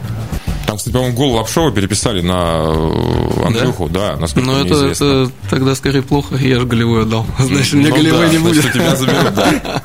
Там, 0.67 0.79
кстати, 0.79 0.93
по-моему, 0.95 1.14
гол 1.14 1.33
Лапшова 1.35 1.73
переписали 1.73 2.21
на 2.21 2.62
э, 2.64 3.47
Андрюху, 3.47 3.88
да, 3.88 4.14
да 4.14 4.21
насколько 4.21 4.49
Но 4.49 4.61
это, 4.61 4.87
это 4.87 5.31
тогда 5.51 5.75
скорее 5.75 6.03
плохо, 6.03 6.37
я 6.37 6.59
же 6.59 6.67
голевой 6.67 7.03
отдал. 7.03 7.27
Значит, 7.38 7.75
мне 7.75 7.88
ну, 7.88 7.97
голевой 7.97 8.27
да, 8.27 8.33
не 8.33 8.38
будет. 8.38 8.73
тебя 8.73 8.97
заберут, 8.97 9.35
да. 9.35 9.83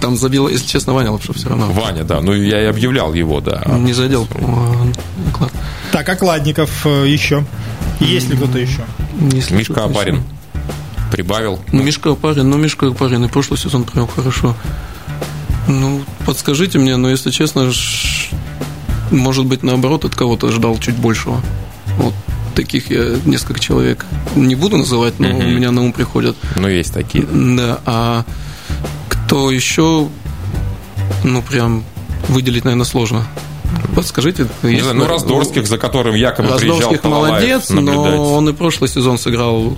Там 0.00 0.16
забил, 0.16 0.48
если 0.48 0.66
честно, 0.66 0.92
Ваня 0.92 1.10
Лапшов 1.10 1.36
все 1.36 1.48
равно. 1.48 1.66
Ваня, 1.72 2.04
да. 2.04 2.20
Ну, 2.20 2.32
я 2.32 2.62
и 2.62 2.66
объявлял 2.66 3.14
его, 3.14 3.40
да. 3.40 3.62
Не 3.66 3.92
задел, 3.92 4.28
Так, 5.90 6.08
Окладников 6.08 6.86
э, 6.86 7.08
еще. 7.08 7.44
Есть 8.00 8.28
ли 8.28 8.36
кто-то 8.36 8.58
еще? 8.58 8.82
Если 9.32 9.54
Мишка 9.54 9.84
Апарин 9.84 10.22
прибавил. 11.10 11.58
Ну, 11.72 11.82
Мишка 11.82 12.12
Апарин, 12.12 12.48
ну, 12.48 12.56
Мишка 12.56 12.88
Апарин 12.88 13.24
и 13.24 13.28
прошлый 13.28 13.58
сезон 13.58 13.84
провел 13.84 14.06
хорошо. 14.06 14.54
Ну, 15.66 16.02
подскажите 16.24 16.78
мне, 16.78 16.96
но 16.96 17.10
если 17.10 17.30
честно, 17.30 17.70
может 19.10 19.46
быть, 19.46 19.62
наоборот, 19.62 20.04
от 20.04 20.14
кого-то 20.14 20.50
ждал 20.50 20.78
чуть 20.78 20.96
большего. 20.96 21.40
Вот 21.98 22.14
таких 22.54 22.90
я 22.90 23.16
несколько 23.24 23.60
человек 23.60 24.04
не 24.34 24.54
буду 24.54 24.76
называть, 24.78 25.18
но 25.20 25.28
угу. 25.28 25.38
у 25.38 25.42
меня 25.42 25.70
на 25.70 25.82
ум 25.82 25.92
приходят. 25.92 26.36
Ну, 26.56 26.68
есть 26.68 26.92
такие. 26.92 27.24
Да, 27.24 27.80
а 27.84 28.24
кто 29.08 29.50
еще, 29.50 30.08
ну, 31.24 31.42
прям 31.42 31.84
выделить, 32.28 32.64
наверное, 32.64 32.86
сложно. 32.86 33.26
Подскажите. 33.98 34.46
Не 34.62 34.80
знаю, 34.80 34.96
ну, 34.96 35.08
Раздорских, 35.08 35.66
за 35.66 35.76
которым 35.76 36.14
якобы 36.14 36.50
Раздорских 36.50 37.00
приезжал 37.00 37.10
молодец, 37.10 37.70
но 37.70 38.32
он 38.32 38.48
и 38.48 38.52
прошлый 38.52 38.88
сезон 38.88 39.18
сыграл 39.18 39.76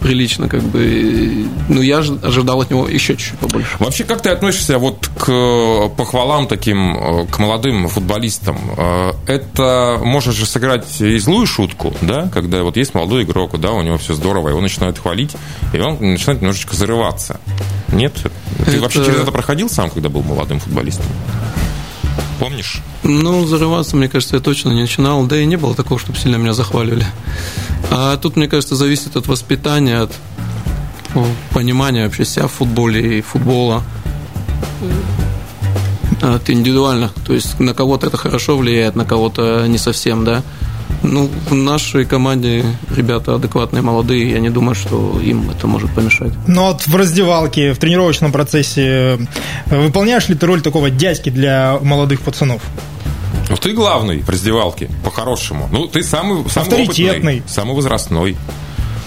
прилично, 0.00 0.48
как 0.48 0.62
бы. 0.62 1.46
Ну, 1.68 1.82
я 1.82 1.98
ожидал 1.98 2.62
от 2.62 2.70
него 2.70 2.88
еще 2.88 3.16
чуть-чуть 3.16 3.38
побольше. 3.38 3.76
Вообще, 3.80 4.04
как 4.04 4.22
ты 4.22 4.30
относишься 4.30 4.78
вот 4.78 5.10
к 5.18 5.88
похвалам 5.94 6.46
таким, 6.46 6.96
э, 6.96 7.26
к 7.26 7.38
молодым 7.38 7.88
футболистам? 7.88 8.58
Э, 8.78 9.12
это 9.26 10.00
может 10.02 10.34
же 10.34 10.46
сыграть 10.46 10.86
и 11.00 11.18
злую 11.18 11.46
шутку, 11.46 11.92
да, 12.00 12.30
когда 12.32 12.62
вот 12.62 12.78
есть 12.78 12.94
молодой 12.94 13.24
игрок, 13.24 13.60
да, 13.60 13.72
у 13.72 13.82
него 13.82 13.98
все 13.98 14.14
здорово, 14.14 14.48
его 14.48 14.60
начинают 14.62 14.98
хвалить, 14.98 15.36
и 15.74 15.80
он 15.80 15.98
начинает 16.00 16.40
немножечко 16.40 16.74
зарываться. 16.74 17.40
Нет? 17.88 18.14
Ты 18.64 18.70
это... 18.70 18.80
вообще 18.80 19.04
через 19.04 19.20
это 19.20 19.32
проходил 19.32 19.68
сам, 19.68 19.90
когда 19.90 20.08
был 20.08 20.22
молодым 20.22 20.60
футболистом? 20.60 21.06
Помнишь? 22.38 22.80
Ну, 23.02 23.46
зарываться, 23.46 23.96
мне 23.96 24.08
кажется, 24.08 24.36
я 24.36 24.42
точно 24.42 24.70
не 24.70 24.82
начинал. 24.82 25.26
Да 25.26 25.38
и 25.38 25.44
не 25.44 25.56
было 25.56 25.74
такого, 25.74 25.98
чтобы 25.98 26.18
сильно 26.18 26.36
меня 26.36 26.52
захваливали. 26.52 27.06
А 27.90 28.16
тут, 28.16 28.36
мне 28.36 28.48
кажется, 28.48 28.76
зависит 28.76 29.16
от 29.16 29.26
воспитания, 29.26 30.00
от 30.02 30.12
понимания 31.52 32.04
вообще 32.04 32.24
себя 32.24 32.46
в 32.46 32.52
футболе 32.52 33.18
и 33.18 33.22
футбола. 33.22 33.82
От 36.22 36.48
индивидуально. 36.50 37.10
То 37.26 37.34
есть 37.34 37.58
на 37.58 37.74
кого-то 37.74 38.06
это 38.06 38.16
хорошо 38.16 38.56
влияет, 38.56 38.94
на 38.94 39.04
кого-то 39.04 39.66
не 39.66 39.78
совсем, 39.78 40.24
да. 40.24 40.42
Ну, 41.02 41.30
в 41.48 41.54
нашей 41.54 42.04
команде 42.04 42.64
ребята 42.94 43.34
адекватные, 43.34 43.82
молодые, 43.82 44.30
я 44.30 44.40
не 44.40 44.50
думаю, 44.50 44.74
что 44.74 45.20
им 45.20 45.50
это 45.50 45.66
может 45.66 45.92
помешать. 45.94 46.32
Ну, 46.46 46.66
вот 46.66 46.86
в 46.86 46.96
раздевалке, 46.96 47.72
в 47.72 47.78
тренировочном 47.78 48.32
процессе 48.32 48.82
э, 48.82 49.18
выполняешь 49.66 50.28
ли 50.28 50.34
ты 50.34 50.46
роль 50.46 50.60
такого 50.60 50.90
дядьки 50.90 51.30
для 51.30 51.78
молодых 51.82 52.20
пацанов? 52.20 52.62
Ну, 53.48 53.56
ты 53.56 53.72
главный 53.72 54.20
в 54.20 54.28
раздевалке, 54.28 54.90
по-хорошему. 55.04 55.68
Ну, 55.72 55.86
ты 55.86 56.02
самый, 56.02 56.48
самый 56.50 56.64
Авторитетный. 56.64 57.36
Опытный, 57.36 57.42
самый 57.46 57.74
возрастной. 57.74 58.36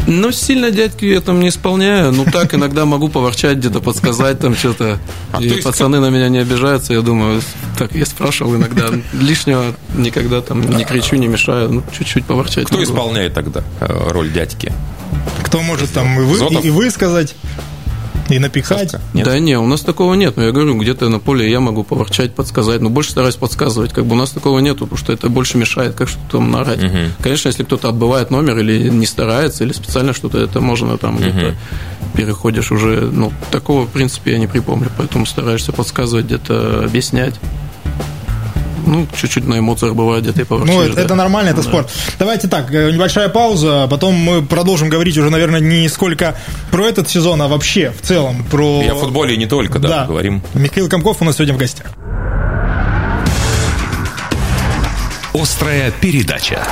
Ну, 0.07 0.31
сильно 0.31 0.71
дядьки 0.71 1.05
я 1.05 1.21
там 1.21 1.39
не 1.39 1.49
исполняю. 1.49 2.11
Ну, 2.11 2.25
так 2.25 2.53
иногда 2.53 2.85
могу 2.85 3.07
поворчать, 3.09 3.57
где-то 3.57 3.81
подсказать 3.81 4.39
там 4.39 4.55
что-то. 4.55 4.99
А 5.31 5.41
и 5.41 5.61
пацаны 5.61 5.99
на 5.99 6.09
меня 6.09 6.29
не 6.29 6.39
обижаются. 6.39 6.93
Я 6.93 7.01
думаю, 7.01 7.41
так 7.77 7.93
я 7.93 8.05
спрашивал 8.05 8.55
иногда. 8.55 8.89
Лишнего 9.13 9.75
никогда 9.95 10.41
там 10.41 10.61
не 10.61 10.83
кричу, 10.85 11.15
не 11.17 11.27
мешаю. 11.27 11.71
Ну, 11.71 11.83
чуть-чуть 11.97 12.25
поворчать. 12.25 12.65
Кто 12.65 12.75
могу. 12.75 12.83
исполняет 12.83 13.33
тогда 13.33 13.63
э, 13.79 14.09
роль 14.09 14.31
дядьки? 14.31 14.73
Кто 15.43 15.61
может 15.61 15.91
там 15.91 16.19
и 16.19 16.23
вы, 16.23 16.37
и, 16.55 16.67
и 16.67 16.69
вы 16.69 16.89
сказать? 16.89 17.35
И 18.29 18.39
напихать? 18.39 18.95
Нет. 19.13 19.25
Да 19.25 19.39
не, 19.39 19.57
у 19.57 19.65
нас 19.65 19.81
такого 19.81 20.13
нет. 20.13 20.37
Но 20.37 20.43
я 20.43 20.51
говорю, 20.51 20.77
где-то 20.77 21.09
на 21.09 21.19
поле 21.19 21.49
я 21.49 21.59
могу 21.59 21.83
поворчать, 21.83 22.33
подсказать. 22.33 22.81
Но 22.81 22.89
больше 22.89 23.11
стараюсь 23.11 23.35
подсказывать. 23.35 23.93
Как 23.93 24.05
бы 24.05 24.13
у 24.13 24.17
нас 24.17 24.31
такого 24.31 24.59
нет, 24.59 24.77
потому 24.79 24.97
что 24.97 25.13
это 25.13 25.29
больше 25.29 25.57
мешает, 25.57 25.95
как 25.95 26.09
что-то 26.09 26.37
там 26.37 26.51
нарать. 26.51 26.83
Угу. 26.83 26.97
Конечно, 27.21 27.47
если 27.49 27.63
кто-то 27.63 27.89
отбывает 27.89 28.31
номер 28.31 28.59
или 28.59 28.89
не 28.89 29.05
старается, 29.05 29.63
или 29.63 29.73
специально 29.73 30.13
что-то, 30.13 30.39
это 30.39 30.61
можно 30.61 30.97
там 30.97 31.15
угу. 31.15 31.23
где-то 31.23 31.55
переходишь 32.15 32.71
уже. 32.71 33.01
Ну, 33.01 33.31
такого, 33.51 33.85
в 33.85 33.89
принципе, 33.89 34.31
я 34.33 34.37
не 34.37 34.47
припомню. 34.47 34.89
Поэтому 34.97 35.25
стараешься 35.25 35.71
подсказывать, 35.71 36.25
где-то 36.25 36.83
объяснять. 36.85 37.35
Ну, 38.91 39.07
чуть-чуть 39.15 39.47
на 39.47 39.57
эмоциях 39.57 39.95
бывает 39.95 40.25
где-то 40.25 40.41
и 40.41 40.45
Ну, 40.65 40.81
это, 40.81 40.95
да. 40.95 41.01
это 41.01 41.15
нормально, 41.15 41.47
это 41.51 41.61
да. 41.61 41.63
спорт. 41.63 41.89
Давайте 42.19 42.49
так, 42.49 42.73
э, 42.73 42.91
небольшая 42.91 43.29
пауза, 43.29 43.87
потом 43.89 44.15
мы 44.15 44.41
продолжим 44.41 44.89
говорить 44.89 45.17
уже, 45.17 45.29
наверное, 45.29 45.61
не 45.61 45.87
сколько 45.87 46.35
про 46.71 46.87
этот 46.87 47.09
сезон, 47.09 47.41
а 47.41 47.47
вообще 47.47 47.93
в 47.97 48.05
целом 48.05 48.43
про... 48.51 48.81
Я 48.83 48.91
о 48.91 48.95
футболе 48.95 49.37
не 49.37 49.45
только, 49.45 49.79
да, 49.79 49.87
да. 49.87 50.05
говорим. 50.07 50.43
Михаил 50.53 50.89
Комков 50.89 51.21
у 51.21 51.25
нас 51.25 51.35
сегодня 51.37 51.53
в 51.53 51.57
гостях. 51.57 51.87
Острая 55.33 55.91
передача. 56.01 56.67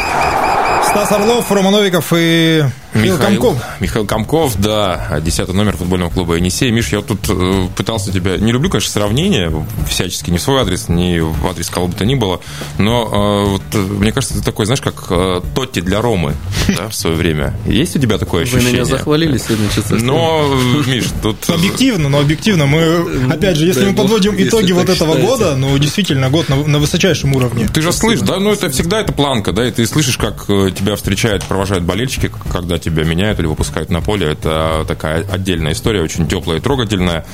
Стас 0.89 1.11
Орлов, 1.11 1.51
Рома 1.51 1.69
Новиков 1.69 2.11
и 2.15 2.63
Михаил, 2.93 3.13
Михаил 3.17 3.39
Комков. 3.39 3.63
Михаил 3.79 4.05
Комков, 4.07 4.59
да, 4.59 5.19
10 5.21 5.53
номер 5.53 5.77
футбольного 5.77 6.09
клуба 6.09 6.35
«Енисей». 6.35 6.71
Миш, 6.71 6.89
я 6.91 7.01
тут 7.01 7.29
э, 7.29 7.67
пытался 7.75 8.11
тебя... 8.11 8.37
Не 8.37 8.51
люблю, 8.51 8.69
конечно, 8.69 8.91
сравнения 8.91 9.51
всячески, 9.87 10.31
не 10.31 10.39
в 10.39 10.41
свой 10.41 10.61
адрес, 10.61 10.89
не 10.89 11.19
в 11.19 11.47
адрес 11.47 11.69
кого 11.69 11.87
бы 11.87 11.93
то 11.93 12.05
ни 12.05 12.15
было, 12.15 12.41
но 12.79 13.45
э, 13.45 13.49
вот, 13.49 13.89
мне 13.99 14.11
кажется, 14.11 14.35
ты 14.35 14.43
такой, 14.43 14.65
знаешь, 14.65 14.81
как 14.81 15.05
э, 15.11 15.41
Тотти 15.53 15.81
для 15.81 16.01
Ромы 16.01 16.33
да, 16.67 16.89
в 16.89 16.95
свое 16.95 17.15
время. 17.15 17.53
Есть 17.67 17.95
у 17.95 17.99
тебя 17.99 18.17
такое 18.17 18.43
ощущение? 18.43 18.69
Вы 18.69 18.73
меня 18.73 18.85
захвалили 18.85 19.37
сегодня, 19.37 19.69
честно. 19.69 19.97
Но, 19.97 20.51
Миш, 20.87 21.05
тут... 21.21 21.47
Объективно, 21.47 22.09
но 22.09 22.19
объективно. 22.19 22.65
Мы, 22.65 23.31
опять 23.31 23.57
же, 23.57 23.67
если 23.67 23.85
мы 23.85 23.95
подводим 23.95 24.33
итоги 24.37 24.71
вот 24.71 24.89
этого 24.89 25.15
года, 25.15 25.55
ну, 25.55 25.77
действительно, 25.77 26.31
год 26.31 26.49
на 26.49 26.79
высочайшем 26.79 27.35
уровне. 27.35 27.67
Ты 27.71 27.81
же 27.81 27.91
слышишь, 27.93 28.25
да, 28.25 28.39
ну, 28.39 28.51
это 28.51 28.69
всегда 28.71 29.01
это 29.01 29.13
планка, 29.13 29.51
да, 29.51 29.67
и 29.67 29.71
ты 29.71 29.85
слышишь, 29.85 30.17
как 30.17 30.49
тебя 30.79 30.95
встречают, 30.95 31.43
провожают 31.43 31.83
болельщики, 31.83 32.31
когда 32.51 32.79
тебя 32.79 33.03
меняют 33.03 33.39
или 33.39 33.47
выпускают 33.47 33.89
на 33.89 34.01
поле. 34.01 34.31
Это 34.31 34.85
такая 34.87 35.25
отдельная 35.29 35.73
история, 35.73 36.01
очень 36.01 36.27
теплая 36.27 36.59
и 36.59 36.61
трогательная. 36.61 37.25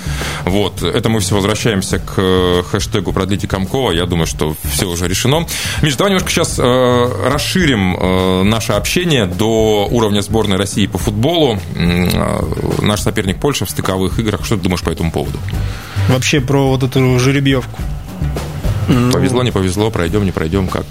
Вот. 0.43 0.81
Это 0.81 1.09
мы 1.09 1.19
все 1.19 1.35
возвращаемся 1.35 1.99
к 1.99 2.13
э, 2.17 2.63
хэштегу 2.69 3.13
«Продлите 3.13 3.47
Комкова». 3.47 3.91
Я 3.91 4.05
думаю, 4.05 4.25
что 4.25 4.55
все 4.63 4.87
уже 4.87 5.07
решено. 5.07 5.45
Миш, 5.81 5.95
давай 5.95 6.11
немножко 6.11 6.31
сейчас 6.31 6.57
э, 6.57 7.29
расширим 7.29 7.95
э, 7.95 8.43
наше 8.43 8.73
общение 8.73 9.25
до 9.25 9.87
уровня 9.89 10.21
сборной 10.21 10.57
России 10.57 10.87
по 10.87 10.97
футболу. 10.97 11.59
Э, 11.75 12.41
наш 12.81 13.01
соперник 13.01 13.37
Польша 13.37 13.65
в 13.65 13.69
стыковых 13.69 14.19
играх. 14.19 14.45
Что 14.45 14.57
ты 14.57 14.63
думаешь 14.63 14.81
по 14.81 14.89
этому 14.89 15.11
поводу? 15.11 15.39
Вообще 16.09 16.41
про 16.41 16.69
вот 16.69 16.83
эту 16.83 17.19
жеребьевку. 17.19 17.81
Повезло, 18.87 19.41
не 19.43 19.51
повезло, 19.51 19.89
пройдем, 19.89 20.25
не 20.25 20.31
пройдем, 20.31 20.67
как 20.67 20.85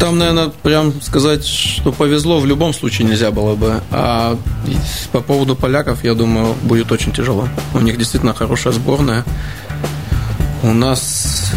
там, 0.00 0.18
наверное, 0.18 0.48
прям 0.62 1.00
сказать, 1.02 1.46
что 1.46 1.92
повезло 1.92 2.40
в 2.40 2.46
любом 2.46 2.72
случае 2.72 3.06
нельзя 3.06 3.30
было 3.30 3.54
бы. 3.54 3.82
А 3.90 4.36
по 5.12 5.20
поводу 5.20 5.54
поляков, 5.54 6.02
я 6.02 6.14
думаю, 6.14 6.54
будет 6.62 6.90
очень 6.90 7.12
тяжело. 7.12 7.48
У 7.74 7.80
них 7.80 7.98
действительно 7.98 8.32
хорошая 8.32 8.72
сборная. 8.72 9.24
У 10.62 10.72
нас 10.72 11.52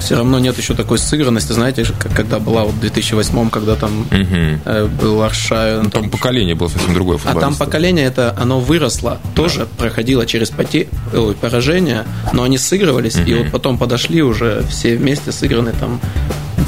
все 0.00 0.16
равно 0.16 0.38
нет 0.38 0.56
еще 0.58 0.74
такой 0.74 0.98
сыгранности, 0.98 1.52
знаете, 1.52 1.84
как 1.98 2.12
когда 2.12 2.38
была 2.38 2.64
вот 2.64 2.74
в 2.74 2.80
2008 2.80 3.50
когда 3.50 3.74
там 3.74 4.02
угу. 4.02 4.88
был 5.02 5.22
Аршай. 5.22 5.76
Ну, 5.76 5.90
там, 5.90 6.02
там 6.02 6.10
поколение 6.10 6.54
было 6.54 6.68
совсем 6.68 6.94
другое 6.94 7.18
А 7.24 7.34
там 7.34 7.54
поколение, 7.54 8.06
это 8.06 8.34
оно 8.38 8.60
выросло, 8.60 9.18
тоже 9.34 9.60
да. 9.60 9.66
проходило 9.76 10.24
через 10.24 10.50
поте... 10.50 10.88
Ой, 11.12 11.34
поражение, 11.34 12.04
но 12.32 12.44
они 12.44 12.58
сыгрывались, 12.58 13.16
угу. 13.16 13.24
и 13.28 13.34
вот 13.34 13.50
потом 13.50 13.76
подошли 13.76 14.22
уже 14.22 14.62
все 14.68 14.96
вместе 14.96 15.32
сыграны 15.32 15.72
там 15.72 16.00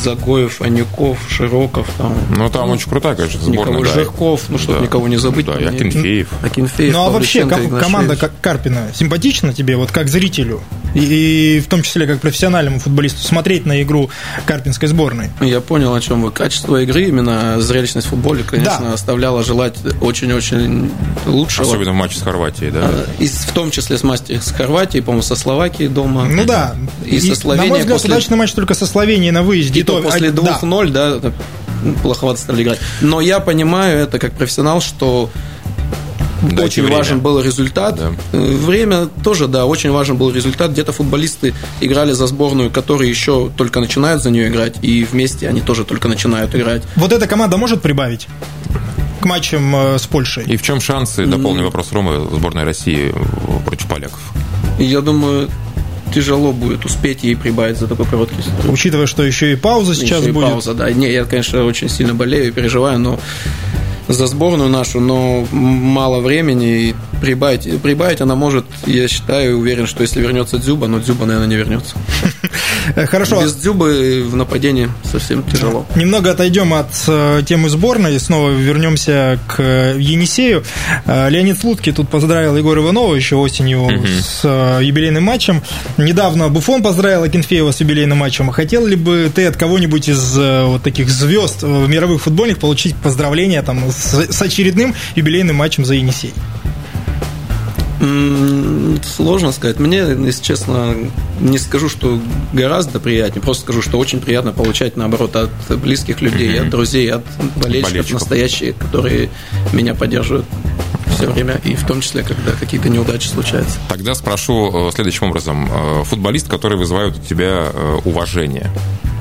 Загоев, 0.02 0.62
Анюков, 0.62 1.18
Широков. 1.28 1.88
Там, 1.98 2.14
ну, 2.36 2.48
там 2.50 2.68
ну, 2.68 2.74
очень 2.74 2.88
крутая, 2.90 3.14
конечно, 3.14 3.40
сборная. 3.40 3.64
Никого, 3.64 3.84
да. 3.84 3.92
Жирков, 3.92 4.42
ну, 4.48 4.58
чтобы 4.58 4.78
да. 4.78 4.84
никого 4.84 5.08
не 5.08 5.16
забыть. 5.16 5.46
Да, 5.46 5.54
Акинфеев. 5.54 6.28
Акинфеев, 6.42 6.92
Ну, 6.92 7.06
а 7.06 7.10
вообще, 7.10 7.46
ком- 7.46 7.78
команда 7.78 8.16
Карпина 8.40 8.88
симпатична 8.94 9.52
тебе, 9.52 9.76
вот 9.76 9.92
как 9.92 10.08
зрителю? 10.08 10.60
И, 10.94 11.56
и 11.56 11.60
в 11.60 11.66
том 11.66 11.82
числе 11.82 12.06
как 12.06 12.20
профессиональному 12.20 12.78
футболисту 12.78 13.22
смотреть 13.22 13.66
на 13.66 13.82
игру 13.82 14.10
Карпинской 14.46 14.88
сборной? 14.88 15.30
Я 15.40 15.60
понял, 15.60 15.94
о 15.94 16.00
чем 16.00 16.22
вы. 16.22 16.30
Качество 16.30 16.82
игры, 16.82 17.04
именно 17.04 17.60
зрелищность 17.60 18.06
в 18.06 18.10
футболе, 18.10 18.44
конечно, 18.44 18.86
да. 18.88 18.92
оставляло 18.94 19.42
желать 19.42 19.76
очень-очень 20.00 20.90
лучшего. 21.26 21.66
Особенно 21.66 21.92
в 21.92 21.94
матче 21.94 22.18
с 22.18 22.22
Хорватией, 22.22 22.70
да? 22.70 22.80
А, 22.82 23.06
и 23.18 23.26
в 23.26 23.52
том 23.52 23.70
числе 23.70 23.98
с, 23.98 24.02
матчем 24.02 24.40
с 24.40 24.52
Хорватией, 24.52 25.02
по-моему, 25.02 25.22
со 25.22 25.36
Словакией 25.36 25.88
дома. 25.88 26.24
Ну 26.24 26.44
да. 26.44 26.76
И, 27.04 27.16
и 27.16 27.20
со 27.20 27.34
Словенией. 27.34 27.68
На 27.68 27.74
мой 27.74 27.80
взгляд, 27.80 27.96
после... 27.98 28.14
удачный 28.14 28.36
матч 28.36 28.52
только 28.52 28.74
со 28.74 28.86
Словенией 28.86 29.30
на 29.30 29.42
выезде. 29.42 29.80
И 29.80 29.82
то, 29.82 30.00
после 30.02 30.30
2-0, 30.30 30.90
да, 30.90 31.18
да 31.18 31.32
плоховато 32.02 32.40
стали 32.40 32.62
играть. 32.62 32.78
Но 33.00 33.20
я 33.20 33.40
понимаю 33.40 33.98
это 33.98 34.18
как 34.18 34.32
профессионал, 34.32 34.80
что 34.80 35.30
да, 36.42 36.64
очень 36.64 36.82
время. 36.82 36.98
важен 36.98 37.20
был 37.20 37.40
результат. 37.40 37.96
Да. 37.96 38.12
Время 38.32 39.08
тоже, 39.22 39.46
да, 39.46 39.66
очень 39.66 39.90
важен 39.90 40.16
был 40.16 40.30
результат. 40.30 40.72
Где-то 40.72 40.92
футболисты 40.92 41.54
играли 41.80 42.12
за 42.12 42.26
сборную, 42.26 42.70
которые 42.70 43.10
еще 43.10 43.50
только 43.56 43.80
начинают 43.80 44.22
за 44.22 44.30
нее 44.30 44.48
играть, 44.48 44.76
и 44.82 45.04
вместе 45.04 45.48
они 45.48 45.60
тоже 45.60 45.84
только 45.84 46.08
начинают 46.08 46.54
играть. 46.54 46.82
Вот 46.96 47.12
эта 47.12 47.26
команда 47.26 47.56
может 47.56 47.82
прибавить? 47.82 48.28
к 49.20 49.26
матчам 49.26 49.76
э, 49.76 49.98
с 49.98 50.06
Польшей. 50.06 50.44
И 50.44 50.56
в 50.56 50.62
чем 50.62 50.80
шансы, 50.80 51.26
дополню 51.26 51.64
вопрос 51.64 51.92
Ромы, 51.92 52.26
сборной 52.34 52.64
России 52.64 53.12
против 53.66 53.86
поляков? 53.86 54.20
Я 54.78 55.02
думаю, 55.02 55.50
тяжело 56.14 56.52
будет 56.52 56.84
успеть 56.84 57.22
ей 57.22 57.36
прибавить 57.36 57.78
за 57.78 57.86
такой 57.86 58.06
короткий 58.06 58.42
срок. 58.42 58.72
Учитывая, 58.72 59.06
что 59.06 59.22
еще 59.22 59.52
и 59.52 59.56
пауза 59.56 59.94
сейчас 59.94 60.22
еще 60.22 60.32
будет. 60.32 60.48
И 60.48 60.50
пауза, 60.50 60.74
да. 60.74 60.90
Не, 60.90 61.12
я, 61.12 61.24
конечно, 61.24 61.64
очень 61.64 61.88
сильно 61.88 62.14
болею 62.14 62.48
и 62.48 62.50
переживаю, 62.50 62.98
но 62.98 63.20
за 64.12 64.26
сборную 64.26 64.68
нашу, 64.68 65.00
но 65.00 65.46
мало 65.50 66.20
времени. 66.20 66.66
И 66.66 66.94
прибавить, 67.20 67.80
прибавить 67.80 68.20
она 68.20 68.34
может, 68.34 68.64
я 68.86 69.06
считаю, 69.08 69.58
уверен, 69.58 69.86
что 69.86 70.02
если 70.02 70.20
вернется 70.20 70.58
Дзюба, 70.58 70.86
но 70.86 70.98
Дзюба, 70.98 71.26
наверное, 71.26 71.48
не 71.48 71.56
вернется. 71.56 71.96
Хорошо. 73.06 73.42
Без 73.42 73.54
Дзюбы 73.54 74.24
в 74.28 74.36
нападении 74.36 74.88
совсем 75.04 75.42
тяжело. 75.42 75.86
Немного 75.94 76.30
отойдем 76.30 76.74
от 76.74 76.90
э, 77.06 77.42
темы 77.46 77.68
сборной 77.68 78.16
и 78.16 78.18
снова 78.18 78.50
вернемся 78.50 79.38
к 79.46 79.60
э, 79.60 79.96
Енисею. 79.98 80.64
Э, 81.06 81.28
Леонид 81.28 81.58
Слуцкий 81.58 81.92
тут 81.92 82.08
поздравил 82.08 82.56
Егора 82.56 82.82
Иванова 82.82 83.14
еще 83.14 83.36
осенью 83.36 83.82
угу. 83.82 84.06
с 84.22 84.78
юбилейным 84.80 85.22
матчем. 85.22 85.62
Недавно 85.98 86.48
Буфон 86.48 86.82
поздравил 86.82 87.22
Акинфеева 87.22 87.72
с 87.72 87.80
юбилейным 87.80 88.18
матчем. 88.18 88.48
Хотел 88.50 88.86
ли 88.86 88.96
бы 88.96 89.30
ты 89.34 89.46
от 89.46 89.56
кого-нибудь 89.56 90.08
из 90.08 90.36
вот 90.36 90.82
таких 90.82 91.10
звезд 91.10 91.62
мировых 91.62 92.22
футбольных 92.22 92.58
получить 92.58 92.96
поздравления 92.96 93.62
там, 93.62 93.90
с, 93.90 93.99
с 94.00 94.42
очередным 94.42 94.94
юбилейным 95.14 95.56
матчем 95.56 95.84
за 95.84 95.94
Енисей? 95.94 96.32
Сложно 99.04 99.52
сказать. 99.52 99.78
Мне, 99.78 99.98
если 99.98 100.42
честно, 100.42 100.94
не 101.38 101.58
скажу, 101.58 101.90
что 101.90 102.18
гораздо 102.54 102.98
приятнее, 102.98 103.42
просто 103.42 103.64
скажу, 103.64 103.82
что 103.82 103.98
очень 103.98 104.20
приятно 104.20 104.52
получать, 104.52 104.96
наоборот, 104.96 105.36
от 105.36 105.50
близких 105.78 106.22
людей, 106.22 106.54
mm-hmm. 106.54 106.62
от 106.62 106.70
друзей, 106.70 107.10
от 107.12 107.24
болельщиков, 107.56 107.90
болельщиков 107.90 108.12
настоящих, 108.12 108.76
которые 108.78 109.28
меня 109.74 109.94
поддерживают 109.94 110.46
все 111.14 111.30
время, 111.30 111.60
и 111.64 111.74
в 111.74 111.86
том 111.86 112.00
числе, 112.00 112.22
когда 112.22 112.52
какие-то 112.52 112.88
неудачи 112.88 113.28
случаются. 113.28 113.78
Тогда 113.90 114.14
спрошу 114.14 114.88
э, 114.88 114.92
следующим 114.94 115.26
образом. 115.28 115.68
Э, 115.70 116.04
футболист, 116.04 116.48
который 116.48 116.78
вызывает 116.78 117.18
у 117.18 117.20
тебя 117.20 117.66
э, 117.70 117.98
уважение, 118.06 118.70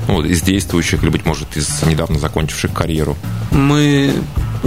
ну, 0.08 0.22
из 0.22 0.40
действующих, 0.40 1.02
или, 1.02 1.10
быть 1.10 1.26
может, 1.26 1.54
из 1.58 1.82
недавно 1.82 2.18
закончивших 2.18 2.72
карьеру? 2.72 3.18
Мы 3.50 4.14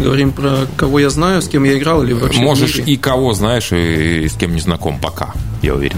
говорим 0.01 0.31
про 0.31 0.67
кого 0.75 0.99
я 0.99 1.09
знаю, 1.09 1.41
с 1.41 1.47
кем 1.47 1.63
я 1.63 1.77
играл, 1.77 2.03
или 2.03 2.13
вообще 2.13 2.41
Можешь 2.41 2.77
и 2.77 2.97
кого 2.97 3.33
знаешь, 3.33 3.71
и 3.71 4.27
с 4.27 4.33
кем 4.33 4.53
не 4.53 4.61
знаком 4.61 4.99
пока, 4.99 5.33
я 5.61 5.75
уверен. 5.75 5.97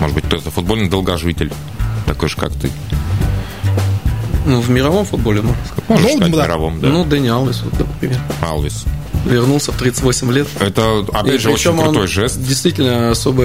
Может 0.00 0.14
быть, 0.14 0.24
кто-то 0.24 0.50
футбольный 0.50 0.88
долгожитель, 0.88 1.52
такой 2.06 2.28
же, 2.28 2.36
как 2.36 2.52
ты. 2.52 2.70
Ну, 4.44 4.60
в 4.60 4.70
мировом 4.70 5.04
футболе, 5.04 5.42
можно 5.42 5.64
сказать. 5.66 5.88
Можно 5.88 6.08
ну, 6.08 6.16
сказать, 6.16 6.34
да. 6.34 6.44
мировом, 6.44 6.80
да. 6.80 6.88
Ну, 6.88 7.04
Дэнни 7.04 7.28
Алвис, 7.28 7.62
вот, 7.62 7.78
например. 7.78 8.20
Алвис 8.40 8.84
вернулся 9.26 9.72
в 9.72 9.76
38 9.76 10.32
лет. 10.32 10.48
Это, 10.60 11.04
опять 11.12 11.34
и 11.34 11.38
же, 11.38 11.50
очень 11.50 11.76
крутой 11.76 12.06
жест. 12.06 12.40
Действительно, 12.40 13.10
особо, 13.10 13.44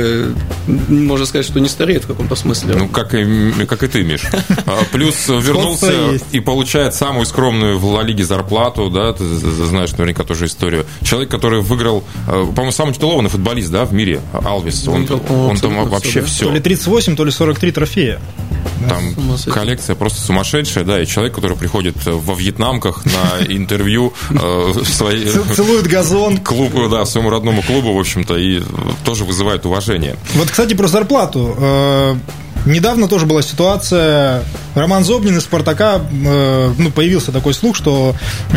можно 0.67 1.25
сказать, 1.25 1.45
что 1.45 1.59
не 1.59 1.69
стареет 1.69 2.05
в 2.05 2.07
каком-то 2.07 2.35
смысле. 2.35 2.75
Ну, 2.75 2.87
как 2.87 3.13
и, 3.13 3.65
как 3.65 3.83
и 3.83 3.87
ты, 3.87 4.03
Миш. 4.03 4.23
А, 4.65 4.83
плюс 4.91 5.27
вернулся 5.27 6.19
и 6.31 6.39
получает 6.39 6.93
самую 6.93 7.25
скромную 7.25 7.79
в 7.79 7.85
Ла 7.85 8.03
Лиге 8.03 8.23
зарплату, 8.23 8.89
да, 8.89 9.13
ты 9.13 9.25
знаешь 9.25 9.91
наверняка 9.93 10.23
тоже 10.23 10.45
историю. 10.45 10.85
Человек, 11.03 11.29
который 11.29 11.61
выиграл, 11.61 12.03
э, 12.27 12.31
по-моему, 12.31 12.71
самый 12.71 12.93
титулованный 12.93 13.29
футболист, 13.29 13.71
да, 13.71 13.85
в 13.85 13.93
мире, 13.93 14.21
Алвис. 14.33 14.87
Он, 14.87 15.07
он 15.29 15.57
там 15.57 15.89
вообще 15.89 16.21
все. 16.21 16.45
То 16.45 16.51
ли 16.51 16.59
38, 16.59 17.15
то 17.15 17.25
ли 17.25 17.31
43 17.31 17.71
трофея. 17.71 18.21
Там 18.87 19.15
коллекция 19.53 19.95
просто 19.95 20.21
сумасшедшая, 20.21 20.83
да, 20.83 21.01
и 21.01 21.05
человек, 21.05 21.35
который 21.35 21.57
приходит 21.57 21.95
во 22.05 22.33
вьетнамках 22.33 23.05
на 23.05 23.45
интервью 23.47 24.13
э, 24.29 24.73
своей 24.85 25.29
целует 25.29 25.87
газон. 25.87 26.37
Клубу, 26.37 26.89
да, 26.89 27.05
своему 27.05 27.29
родному 27.29 27.61
клубу, 27.61 27.93
в 27.93 27.99
общем-то, 27.99 28.37
и 28.37 28.61
тоже 29.03 29.25
вызывает 29.25 29.65
уважение. 29.65 30.15
Вот, 30.35 30.49
кстати, 30.49 30.73
про 30.73 30.87
зарплату. 30.87 31.55
Э, 31.57 32.15
недавно 32.65 33.07
тоже 33.07 33.25
была 33.25 33.41
ситуация. 33.41 34.43
Роман 34.75 35.03
Зобнин 35.03 35.37
из 35.37 35.43
«Спартака», 35.43 36.01
э, 36.11 36.73
ну, 36.77 36.91
появился 36.91 37.31
такой 37.31 37.53
слух, 37.53 37.75
что 37.75 38.15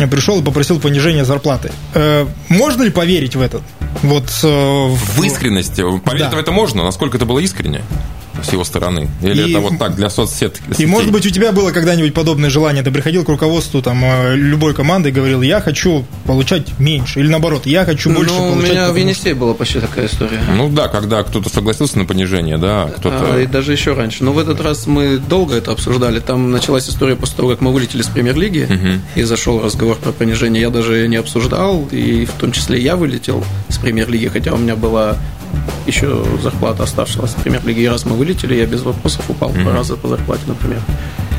пришел 0.09 0.39
и 0.39 0.43
попросил 0.43 0.79
понижения 0.79 1.25
зарплаты. 1.25 1.71
Э, 1.93 2.25
можно 2.49 2.83
ли 2.83 2.89
поверить 2.89 3.35
в 3.35 3.41
это? 3.41 3.61
Вот, 4.01 4.29
в 4.43 5.23
искренности. 5.23 5.81
Поверить 5.99 6.29
да. 6.29 6.37
в 6.37 6.39
это 6.39 6.51
можно. 6.51 6.83
Насколько 6.83 7.17
это 7.17 7.25
было 7.25 7.39
искренне? 7.39 7.81
С 8.45 8.53
его 8.53 8.63
стороны? 8.63 9.09
Или 9.21 9.47
и, 9.47 9.51
это 9.51 9.59
вот 9.59 9.77
так 9.77 9.95
для 9.95 10.09
соцсетки? 10.09 10.61
И, 10.77 10.85
может 10.85 11.11
быть, 11.11 11.25
у 11.25 11.29
тебя 11.29 11.51
было 11.51 11.71
когда-нибудь 11.71 12.13
подобное 12.13 12.49
желание? 12.49 12.83
Ты 12.83 12.91
приходил 12.91 13.23
к 13.23 13.29
руководству 13.29 13.81
там, 13.81 14.03
э, 14.03 14.35
любой 14.35 14.73
команды 14.73 15.09
и 15.09 15.11
говорил, 15.11 15.41
я 15.41 15.61
хочу 15.61 16.05
получать 16.25 16.79
меньше. 16.79 17.19
Или 17.19 17.27
наоборот, 17.27 17.65
я 17.65 17.85
хочу 17.85 18.11
больше 18.11 18.33
ну, 18.33 18.53
получать. 18.53 18.71
У 18.71 18.73
меня 18.73 18.91
в 18.91 18.95
Енисее 18.95 19.35
была 19.35 19.53
почти 19.53 19.79
такая 19.79 20.07
история. 20.07 20.39
Ну 20.55 20.69
да, 20.69 20.87
когда 20.87 21.23
кто-то 21.23 21.49
согласился 21.49 21.97
на 21.97 22.05
понижение, 22.05 22.57
да, 22.57 22.89
кто-то... 22.97 23.35
А, 23.35 23.41
и 23.41 23.47
даже 23.47 23.71
еще 23.71 23.93
раньше. 23.93 24.23
Но 24.23 24.33
в 24.33 24.39
этот 24.39 24.61
раз 24.61 24.87
мы 24.87 25.17
долго 25.17 25.55
это 25.55 25.71
обсуждали. 25.71 26.19
Там 26.19 26.51
началась 26.51 26.89
история 26.89 27.15
после 27.15 27.37
того, 27.37 27.49
как 27.49 27.61
мы 27.61 27.73
вылетели 27.73 28.01
с 28.01 28.07
премьер-лиги, 28.07 28.67
угу. 28.69 29.01
и 29.15 29.23
зашел 29.23 29.61
разговор 29.61 29.97
про 29.97 30.11
понижение. 30.11 30.61
Я 30.61 30.69
даже 30.69 31.07
не 31.07 31.17
обсуждал, 31.17 31.87
и 31.91 32.25
в 32.25 32.33
том 32.33 32.51
числе 32.51 32.79
я 32.81 32.95
вылетел 32.95 33.43
с 33.69 33.77
премьер-лиги, 33.77 34.27
хотя 34.27 34.53
у 34.53 34.57
меня 34.57 34.75
была 34.75 35.17
еще 35.85 36.23
зарплата 36.41 36.83
оставшегося 36.83 37.37
в 37.37 37.43
премьер-лиге. 37.43 37.83
И 37.83 37.87
раз 37.87 38.05
мы 38.05 38.15
вылетели, 38.15 38.55
я 38.55 38.65
без 38.65 38.81
вопросов 38.81 39.29
упал 39.29 39.51
mm-hmm. 39.51 39.63
два 39.63 39.73
раза 39.73 39.95
по 39.95 40.07
зарплате, 40.07 40.43
например. 40.47 40.81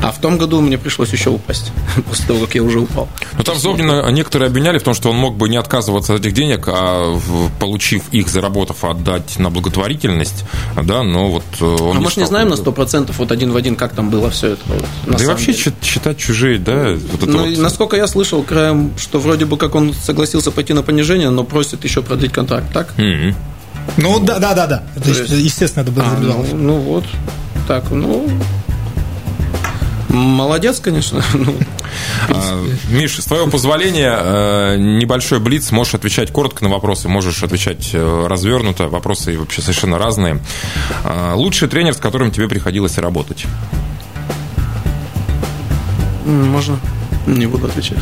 А 0.01 0.11
в 0.11 0.19
том 0.19 0.37
году 0.37 0.61
мне 0.61 0.77
пришлось 0.77 1.11
еще 1.11 1.31
упасть, 1.31 1.71
после 2.09 2.27
того, 2.27 2.45
как 2.45 2.55
я 2.55 2.63
уже 2.63 2.79
упал. 2.79 3.07
Но 3.37 3.43
там 3.43 3.57
Зобнина 3.57 4.09
некоторые 4.11 4.47
обвиняли 4.47 4.77
в 4.77 4.83
том, 4.83 4.93
что 4.93 5.09
он 5.09 5.17
мог 5.17 5.35
бы 5.35 5.49
не 5.49 5.57
отказываться 5.57 6.13
от 6.13 6.21
этих 6.21 6.33
денег, 6.33 6.65
а 6.67 7.19
получив 7.59 8.03
их, 8.11 8.29
заработав, 8.29 8.83
отдать 8.83 9.39
на 9.39 9.49
благотворительность, 9.49 10.45
да, 10.81 11.03
но 11.03 11.31
вот 11.31 11.43
э, 11.59 11.65
он 11.65 11.97
А 11.97 11.99
мы 11.99 12.11
же 12.11 12.19
не 12.19 12.25
знаем 12.25 12.49
на 12.49 12.55
сто 12.55 12.71
процентов 12.71 13.17
вот 13.17 13.31
один 13.31 13.51
в 13.51 13.57
один, 13.57 13.75
как 13.75 13.93
там 13.93 14.09
было 14.09 14.29
все 14.29 14.49
это. 14.49 14.61
Вот, 14.67 14.85
да 15.17 15.23
и 15.23 15.27
вообще 15.27 15.53
деле. 15.53 15.73
читать 15.81 16.17
чужие, 16.17 16.59
да? 16.59 16.95
Вот 17.11 17.27
ну, 17.27 17.45
вот... 17.45 17.57
насколько 17.57 17.97
я 17.97 18.07
слышал 18.07 18.43
краем, 18.43 18.91
что 18.97 19.19
вроде 19.19 19.45
бы 19.45 19.57
как 19.57 19.75
он 19.75 19.93
согласился 19.93 20.51
пойти 20.51 20.73
на 20.73 20.83
понижение, 20.83 21.29
но 21.29 21.43
просит 21.43 21.83
еще 21.83 22.01
продлить 22.01 22.31
контракт, 22.31 22.71
так? 22.71 22.93
Mm-hmm. 22.97 23.35
Ну 23.95 24.19
да, 24.19 24.39
да, 24.39 24.53
да, 24.53 24.67
да. 24.67 24.83
Это, 24.95 25.09
есть, 25.09 25.29
естественно, 25.29 25.83
это 25.83 25.91
было 25.91 26.05
а, 26.05 26.17
ну, 26.19 26.45
ну 26.55 26.79
вот, 26.79 27.05
так, 27.67 27.89
ну, 27.89 28.27
Молодец, 30.09 30.79
конечно. 30.79 31.23
Ну, 32.29 32.35
а, 32.35 32.63
Миш, 32.89 33.19
с 33.19 33.25
твоего 33.25 33.47
позволения, 33.47 34.15
э, 34.19 34.75
небольшой 34.77 35.39
блиц, 35.39 35.71
можешь 35.71 35.95
отвечать 35.95 36.31
коротко 36.31 36.63
на 36.63 36.69
вопросы, 36.69 37.07
можешь 37.07 37.41
отвечать 37.43 37.91
э, 37.93 38.27
развернуто, 38.27 38.87
вопросы 38.87 39.37
вообще 39.37 39.61
совершенно 39.61 39.97
разные. 39.97 40.39
А, 41.03 41.35
лучший 41.35 41.67
тренер, 41.67 41.93
с 41.93 41.97
которым 41.97 42.31
тебе 42.31 42.47
приходилось 42.47 42.97
работать? 42.97 43.45
Можно, 46.25 46.79
не 47.25 47.45
буду 47.45 47.67
отвечать. 47.67 47.99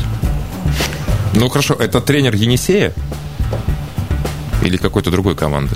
Ну 1.33 1.49
хорошо, 1.49 1.75
это 1.75 2.01
тренер 2.01 2.35
Енисея? 2.35 2.93
Или 4.65 4.77
какой-то 4.77 5.11
другой 5.11 5.35
команды? 5.35 5.75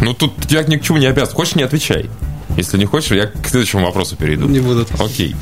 Ну, 0.00 0.14
тут 0.14 0.40
тебя 0.46 0.62
ни 0.62 0.76
к 0.76 0.82
чему 0.82 0.98
не 0.98 1.06
обязан. 1.06 1.34
Хочешь, 1.34 1.56
не 1.56 1.64
отвечай. 1.64 2.08
Если 2.56 2.78
не 2.78 2.84
хочешь, 2.84 3.10
я 3.10 3.26
к 3.26 3.48
следующему 3.48 3.84
вопросу 3.84 4.14
перейду. 4.14 4.46
Не 4.46 4.60
буду. 4.60 4.86
Окей. 5.00 5.34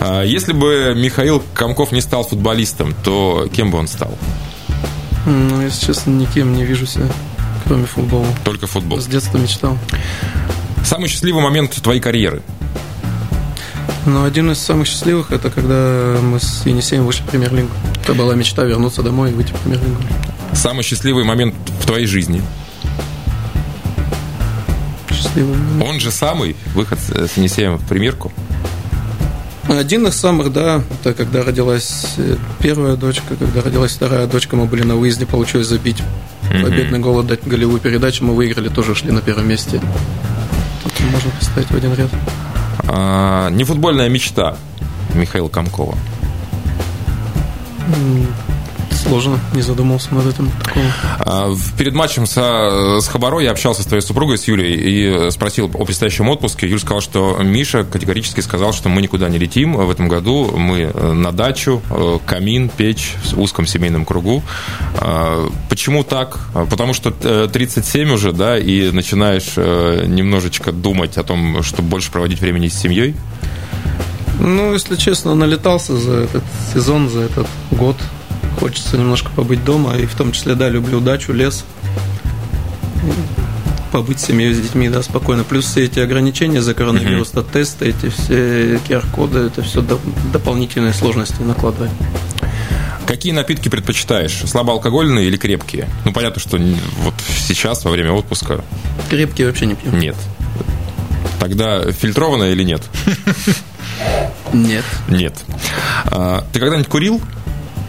А, 0.00 0.22
если 0.22 0.52
бы 0.52 0.94
Михаил 0.96 1.42
Комков 1.54 1.90
не 1.90 2.00
стал 2.00 2.22
футболистом, 2.22 2.94
то 3.02 3.48
кем 3.52 3.72
бы 3.72 3.78
он 3.78 3.88
стал? 3.88 4.16
Ну, 5.26 5.60
если 5.60 5.86
честно, 5.86 6.12
никем 6.12 6.54
не 6.54 6.64
вижу 6.64 6.86
себя, 6.86 7.06
кроме 7.64 7.86
футбола. 7.86 8.26
Только 8.44 8.68
футбол. 8.68 9.00
С 9.00 9.06
детства 9.06 9.38
мечтал. 9.38 9.76
Самый 10.84 11.08
счастливый 11.08 11.42
момент 11.42 11.72
твоей 11.82 12.00
карьеры? 12.00 12.42
Ну, 14.04 14.24
один 14.24 14.50
из 14.50 14.58
самых 14.58 14.88
счастливых 14.88 15.30
это 15.30 15.48
когда 15.48 16.18
мы 16.20 16.40
с 16.40 16.66
Енисеем 16.66 17.04
вышли 17.04 17.22
в 17.22 17.26
премьер-лигу. 17.26 17.68
Это 18.02 18.14
была 18.14 18.34
мечта 18.34 18.64
вернуться 18.64 19.02
домой 19.02 19.30
и 19.30 19.34
выйти 19.34 19.52
в 19.52 19.56
премьер-лигу. 19.60 19.96
Самый 20.54 20.82
счастливый 20.82 21.24
момент 21.24 21.54
в 21.80 21.86
твоей 21.86 22.06
жизни? 22.06 22.42
Счастливый 25.08 25.56
момент. 25.56 25.84
Он 25.88 26.00
же 26.00 26.10
самый 26.10 26.56
выход 26.74 26.98
с 26.98 27.36
Енисеем 27.36 27.76
в 27.76 27.86
премьерку? 27.86 28.32
Один 29.68 30.06
из 30.08 30.16
самых, 30.16 30.52
да, 30.52 30.82
это 31.00 31.14
когда 31.14 31.44
родилась 31.44 32.14
э, 32.18 32.36
первая 32.58 32.96
дочка, 32.96 33.36
когда 33.38 33.62
родилась 33.62 33.92
вторая 33.92 34.26
дочка, 34.26 34.56
мы 34.56 34.66
были 34.66 34.82
на 34.82 34.96
выезде, 34.96 35.24
получилось 35.24 35.68
забить 35.68 36.02
победный 36.50 36.98
гол, 36.98 37.20
отдать 37.20 37.46
голевую 37.46 37.80
передачу, 37.80 38.24
мы 38.24 38.34
выиграли, 38.34 38.68
тоже 38.68 38.94
шли 38.94 39.12
на 39.12 39.20
первом 39.20 39.48
месте. 39.48 39.80
Тут 40.82 40.92
можно 41.10 41.30
поставить 41.30 41.70
в 41.70 41.76
один 41.76 41.94
ряд. 41.94 42.10
А, 42.94 43.48
не 43.48 43.64
футбольная 43.64 44.10
мечта 44.10 44.56
Михаила 45.14 45.48
Комкова? 45.48 45.96
Сложно, 49.02 49.40
не 49.52 49.62
задумался 49.62 50.14
над 50.14 50.26
этим. 50.26 50.50
А, 51.18 51.52
перед 51.76 51.94
матчем 51.94 52.24
со, 52.24 53.00
с 53.00 53.08
Хабарой 53.08 53.44
я 53.44 53.50
общался 53.50 53.82
с 53.82 53.86
твоей 53.86 54.02
супругой, 54.02 54.38
с 54.38 54.44
Юлей, 54.46 54.74
и 54.74 55.30
спросил 55.30 55.70
о 55.74 55.84
предстоящем 55.84 56.28
отпуске. 56.28 56.68
Юля 56.68 56.78
сказала, 56.78 57.00
что 57.00 57.38
Миша 57.42 57.82
категорически 57.82 58.40
сказал, 58.40 58.72
что 58.72 58.88
мы 58.88 59.02
никуда 59.02 59.28
не 59.28 59.38
летим 59.38 59.74
в 59.74 59.90
этом 59.90 60.08
году. 60.08 60.56
Мы 60.56 60.82
э, 60.82 61.12
на 61.12 61.32
дачу, 61.32 61.82
э, 61.90 62.18
камин, 62.24 62.68
печь 62.68 63.14
в 63.32 63.40
узком 63.40 63.66
семейном 63.66 64.04
кругу. 64.04 64.42
А, 64.94 65.48
почему 65.68 66.04
так? 66.04 66.38
Потому 66.70 66.94
что 66.94 67.10
37 67.10 68.08
э, 68.08 68.12
уже, 68.12 68.32
да, 68.32 68.56
и 68.56 68.92
начинаешь 68.92 69.56
немножечко 69.56 70.70
думать 70.70 71.16
о 71.18 71.24
том, 71.24 71.62
чтобы 71.62 71.88
больше 71.88 72.12
проводить 72.12 72.40
времени 72.40 72.68
с 72.68 72.74
семьей? 72.74 73.16
Ну, 74.38 74.72
если 74.72 74.96
честно, 74.96 75.34
налетался 75.34 75.96
за 75.96 76.12
этот 76.12 76.44
сезон, 76.72 77.08
за 77.08 77.22
этот 77.22 77.46
год 77.70 77.96
хочется 78.62 78.96
немножко 78.96 79.28
побыть 79.34 79.64
дома, 79.64 79.96
и 79.96 80.06
в 80.06 80.14
том 80.14 80.30
числе, 80.30 80.54
да, 80.54 80.68
люблю 80.68 81.00
дачу, 81.00 81.32
лес, 81.32 81.64
побыть 83.90 84.20
с 84.20 84.26
семьей, 84.26 84.54
с 84.54 84.60
детьми, 84.60 84.88
да, 84.88 85.02
спокойно. 85.02 85.42
Плюс 85.42 85.64
все 85.64 85.84
эти 85.84 85.98
ограничения 85.98 86.62
за 86.62 86.72
коронавирус, 86.72 87.32
mm-hmm. 87.32 87.52
тесты, 87.52 87.86
эти 87.86 88.08
все 88.08 88.76
QR-коды, 88.86 89.40
это 89.40 89.62
все 89.62 89.84
дополнительные 90.32 90.92
сложности 90.92 91.42
накладывает. 91.42 91.90
Какие 93.04 93.32
напитки 93.32 93.68
предпочитаешь? 93.68 94.44
Слабоалкогольные 94.46 95.26
или 95.26 95.36
крепкие? 95.36 95.88
Ну, 96.04 96.12
понятно, 96.12 96.40
что 96.40 96.56
вот 96.98 97.14
сейчас, 97.48 97.84
во 97.84 97.90
время 97.90 98.12
отпуска... 98.12 98.64
Крепкие 99.10 99.48
вообще 99.48 99.66
не 99.66 99.74
пью. 99.74 99.90
Нет. 99.90 100.14
Тогда 101.40 101.90
фильтрованное 101.90 102.52
или 102.52 102.62
нет? 102.62 102.82
Нет. 104.52 104.84
Нет. 105.08 105.34
А, 106.06 106.46
ты 106.52 106.60
когда-нибудь 106.60 106.88
курил? 106.88 107.20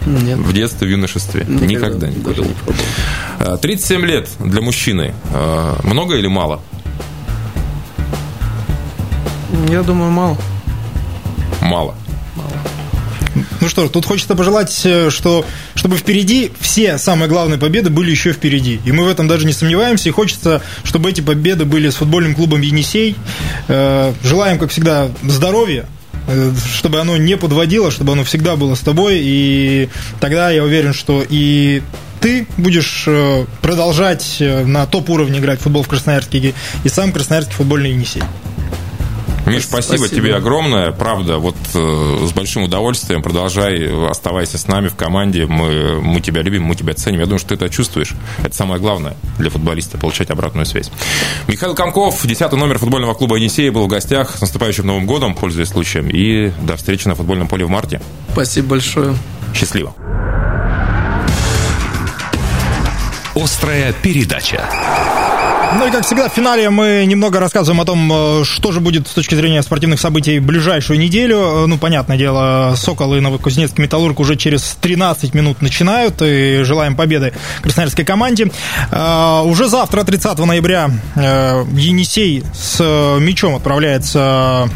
Нет. 0.06 0.38
В 0.38 0.52
детстве, 0.52 0.86
в 0.86 0.90
юношестве? 0.90 1.44
Никогда, 1.48 1.66
Никогда 1.66 2.08
не 2.08 2.20
курил. 2.20 2.44
Не 2.44 2.54
пробовал. 2.54 3.58
37 3.58 4.04
лет 4.04 4.28
для 4.38 4.60
мужчины. 4.60 5.14
А, 5.32 5.78
много 5.82 6.16
или 6.16 6.26
мало? 6.26 6.60
Я 9.68 9.82
думаю, 9.82 10.10
мало. 10.10 10.36
Мало. 11.60 11.94
Ну 13.60 13.68
что, 13.68 13.88
тут 13.88 14.04
хочется 14.04 14.36
пожелать, 14.36 14.80
э, 14.84 15.10
что, 15.10 15.44
чтобы 15.74 15.96
впереди 15.96 16.52
все 16.60 16.98
самые 16.98 17.28
главные 17.28 17.58
победы 17.58 17.90
были 17.90 18.10
еще 18.10 18.32
впереди. 18.32 18.80
И 18.84 18.92
мы 18.92 19.04
в 19.04 19.08
этом 19.08 19.26
даже 19.26 19.46
не 19.46 19.52
сомневаемся. 19.52 20.08
И 20.08 20.12
хочется, 20.12 20.62
чтобы 20.82 21.10
эти 21.10 21.20
победы 21.20 21.64
были 21.64 21.88
с 21.88 21.96
футбольным 21.96 22.34
клубом 22.34 22.60
«Енисей». 22.60 23.16
Э, 23.68 24.12
желаем, 24.22 24.58
как 24.58 24.70
всегда, 24.70 25.08
здоровья, 25.22 25.86
чтобы 26.74 27.00
оно 27.00 27.16
не 27.16 27.36
подводило, 27.36 27.90
чтобы 27.90 28.12
оно 28.12 28.24
всегда 28.24 28.56
было 28.56 28.74
с 28.74 28.80
тобой. 28.80 29.20
И 29.20 29.88
тогда 30.20 30.50
я 30.50 30.64
уверен, 30.64 30.92
что 30.94 31.24
и 31.28 31.82
ты 32.20 32.46
будешь 32.56 33.06
продолжать 33.60 34.36
на 34.40 34.86
топ-уровне 34.86 35.38
играть 35.38 35.60
в 35.60 35.64
футбол 35.64 35.82
в 35.82 35.88
Красноярске 35.88 36.54
и 36.84 36.88
сам 36.88 37.12
Красноярский 37.12 37.54
футбольный 37.54 37.90
Енисей. 37.90 38.22
Миш, 39.46 39.64
спасибо, 39.64 39.96
спасибо 39.96 40.08
тебе 40.08 40.34
огромное. 40.36 40.90
Правда, 40.92 41.38
вот 41.38 41.56
э, 41.74 42.26
с 42.26 42.32
большим 42.32 42.62
удовольствием 42.62 43.22
продолжай, 43.22 43.90
оставайся 44.08 44.56
с 44.58 44.66
нами 44.66 44.88
в 44.88 44.96
команде. 44.96 45.46
Мы, 45.46 46.00
мы 46.00 46.20
тебя 46.20 46.42
любим, 46.42 46.64
мы 46.64 46.74
тебя 46.74 46.94
ценим. 46.94 47.20
Я 47.20 47.26
думаю, 47.26 47.38
что 47.38 47.50
ты 47.50 47.54
это 47.56 47.68
чувствуешь. 47.68 48.14
Это 48.42 48.54
самое 48.54 48.80
главное 48.80 49.16
для 49.38 49.50
футболиста, 49.50 49.98
получать 49.98 50.30
обратную 50.30 50.66
связь. 50.66 50.90
Михаил 51.46 51.74
Комков, 51.74 52.26
10 52.26 52.52
номер 52.52 52.78
футбольного 52.78 53.14
клуба 53.14 53.36
«Енисея» 53.36 53.70
был 53.70 53.84
в 53.84 53.88
гостях. 53.88 54.36
С 54.36 54.40
наступающим 54.40 54.86
Новым 54.86 55.06
годом, 55.06 55.34
пользуясь 55.34 55.68
случаем. 55.68 56.08
И 56.08 56.50
до 56.62 56.76
встречи 56.76 57.06
на 57.06 57.14
футбольном 57.14 57.48
поле 57.48 57.64
в 57.64 57.68
марте. 57.68 58.00
Спасибо 58.32 58.68
большое. 58.68 59.14
Счастливо. 59.54 59.94
Острая 63.34 63.92
передача. 63.92 65.13
Ну 65.76 65.88
и, 65.88 65.90
как 65.90 66.04
всегда, 66.04 66.28
в 66.28 66.32
финале 66.32 66.70
мы 66.70 67.04
немного 67.04 67.40
рассказываем 67.40 67.80
о 67.80 67.84
том, 67.84 68.10
э, 68.12 68.44
что 68.44 68.70
же 68.70 68.78
будет 68.78 69.08
с 69.08 69.10
точки 69.10 69.34
зрения 69.34 69.60
спортивных 69.60 69.98
событий 69.98 70.38
в 70.38 70.46
ближайшую 70.46 71.00
неделю. 71.00 71.36
Э, 71.36 71.66
ну, 71.66 71.78
понятное 71.78 72.16
дело, 72.16 72.74
Сокол 72.76 73.16
и 73.16 73.20
Новокузнецкий 73.20 73.82
Металлург 73.82 74.20
уже 74.20 74.36
через 74.36 74.76
13 74.80 75.34
минут 75.34 75.62
начинают, 75.62 76.22
и 76.22 76.60
желаем 76.62 76.94
победы 76.94 77.32
красноярской 77.62 78.04
команде. 78.04 78.52
Э, 78.92 79.42
уже 79.44 79.66
завтра, 79.68 80.04
30 80.04 80.38
ноября, 80.38 80.90
Енисей 81.16 82.44
с 82.54 82.80
мячом 83.18 83.56
отправляется 83.56 84.68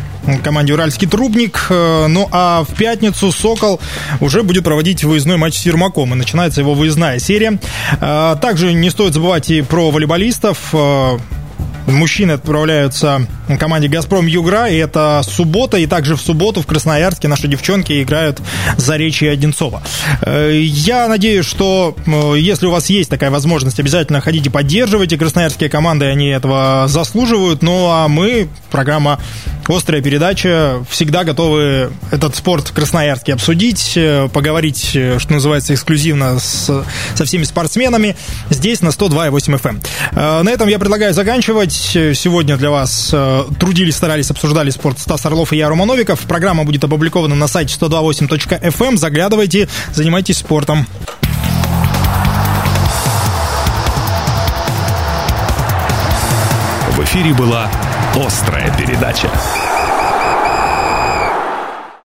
команде 0.43 0.75
«Уральский 0.75 1.09
трубник». 1.09 1.67
Ну, 1.71 2.29
а 2.31 2.65
в 2.65 2.75
пятницу 2.75 3.33
«Сокол» 3.33 3.81
уже 4.21 4.43
будет 4.43 4.65
проводить 4.65 5.05
выездной 5.05 5.37
матч 5.37 5.59
с 5.59 5.67
Ермаком, 5.67 6.13
и 6.13 6.17
начинается 6.17 6.61
его 6.61 6.75
выездная 6.75 7.19
серия. 7.19 7.59
Также 8.01 8.73
не 8.73 8.91
стоит 8.91 9.15
забывать 9.15 9.51
и 9.51 9.63
про 9.63 9.91
волейболистов. 9.91 10.75
Мужчины 11.89 12.33
отправляются 12.33 13.27
в 13.49 13.57
команде 13.57 13.89
«Газпром 13.89 14.27
Югра», 14.27 14.69
и 14.69 14.77
это 14.77 15.23
суббота, 15.25 15.79
и 15.79 15.87
также 15.87 16.17
в 16.17 16.21
субботу 16.21 16.61
в 16.61 16.67
Красноярске 16.67 17.29
наши 17.29 17.49
девчонки 17.49 18.03
играют 18.03 18.43
за 18.77 18.97
Речи 18.97 19.25
Одинцова. 19.25 19.83
Э, 20.21 20.53
я 20.55 21.09
надеюсь, 21.09 21.47
что 21.47 21.97
э, 22.07 22.35
если 22.39 22.67
у 22.67 22.71
вас 22.71 22.91
есть 22.91 23.09
такая 23.09 23.31
возможность, 23.31 23.81
обязательно 23.81 24.21
ходите, 24.21 24.51
поддерживайте 24.51 25.17
красноярские 25.17 25.71
команды, 25.71 26.05
они 26.05 26.29
этого 26.29 26.85
заслуживают. 26.89 27.63
Ну, 27.63 27.87
а 27.89 28.07
мы, 28.07 28.49
программа 28.71 29.19
«Острая 29.67 30.03
передача», 30.03 30.85
всегда 30.91 31.25
готовы 31.25 31.91
этот 32.11 32.37
спорт 32.37 32.71
красноярский 32.71 33.33
обсудить, 33.33 33.95
э, 33.97 34.29
поговорить, 34.31 34.89
что 34.91 35.33
называется, 35.33 35.73
эксклюзивно 35.73 36.39
с, 36.39 36.85
со 37.15 37.25
всеми 37.25 37.45
спортсменами 37.45 38.15
здесь 38.51 38.83
на 38.83 38.89
102,8 38.89 39.59
FM. 39.59 40.43
На 40.43 40.51
этом 40.51 40.69
я 40.69 40.79
предлагаю 40.79 41.15
заканчивать. 41.15 41.78
Сегодня 41.79 42.57
для 42.57 42.71
вас 42.71 43.11
э, 43.13 43.45
трудились, 43.59 43.97
старались, 43.97 44.31
обсуждали 44.31 44.71
спорт 44.71 44.99
Стас 44.99 45.25
Орлов 45.27 45.53
и 45.53 45.57
я, 45.57 45.69
Роман. 45.69 45.89
Программа 46.27 46.65
будет 46.65 46.85
опубликована 46.85 47.35
на 47.35 47.47
сайте 47.47 47.77
128.fm. 47.79 48.89
Эм. 48.89 48.99
Заглядывайте, 48.99 49.69
занимайтесь 49.93 50.39
спортом. 50.39 50.87
В 56.91 57.05
эфире 57.05 57.33
была 57.33 57.71
«Острая 58.15 58.77
передача». 58.77 59.31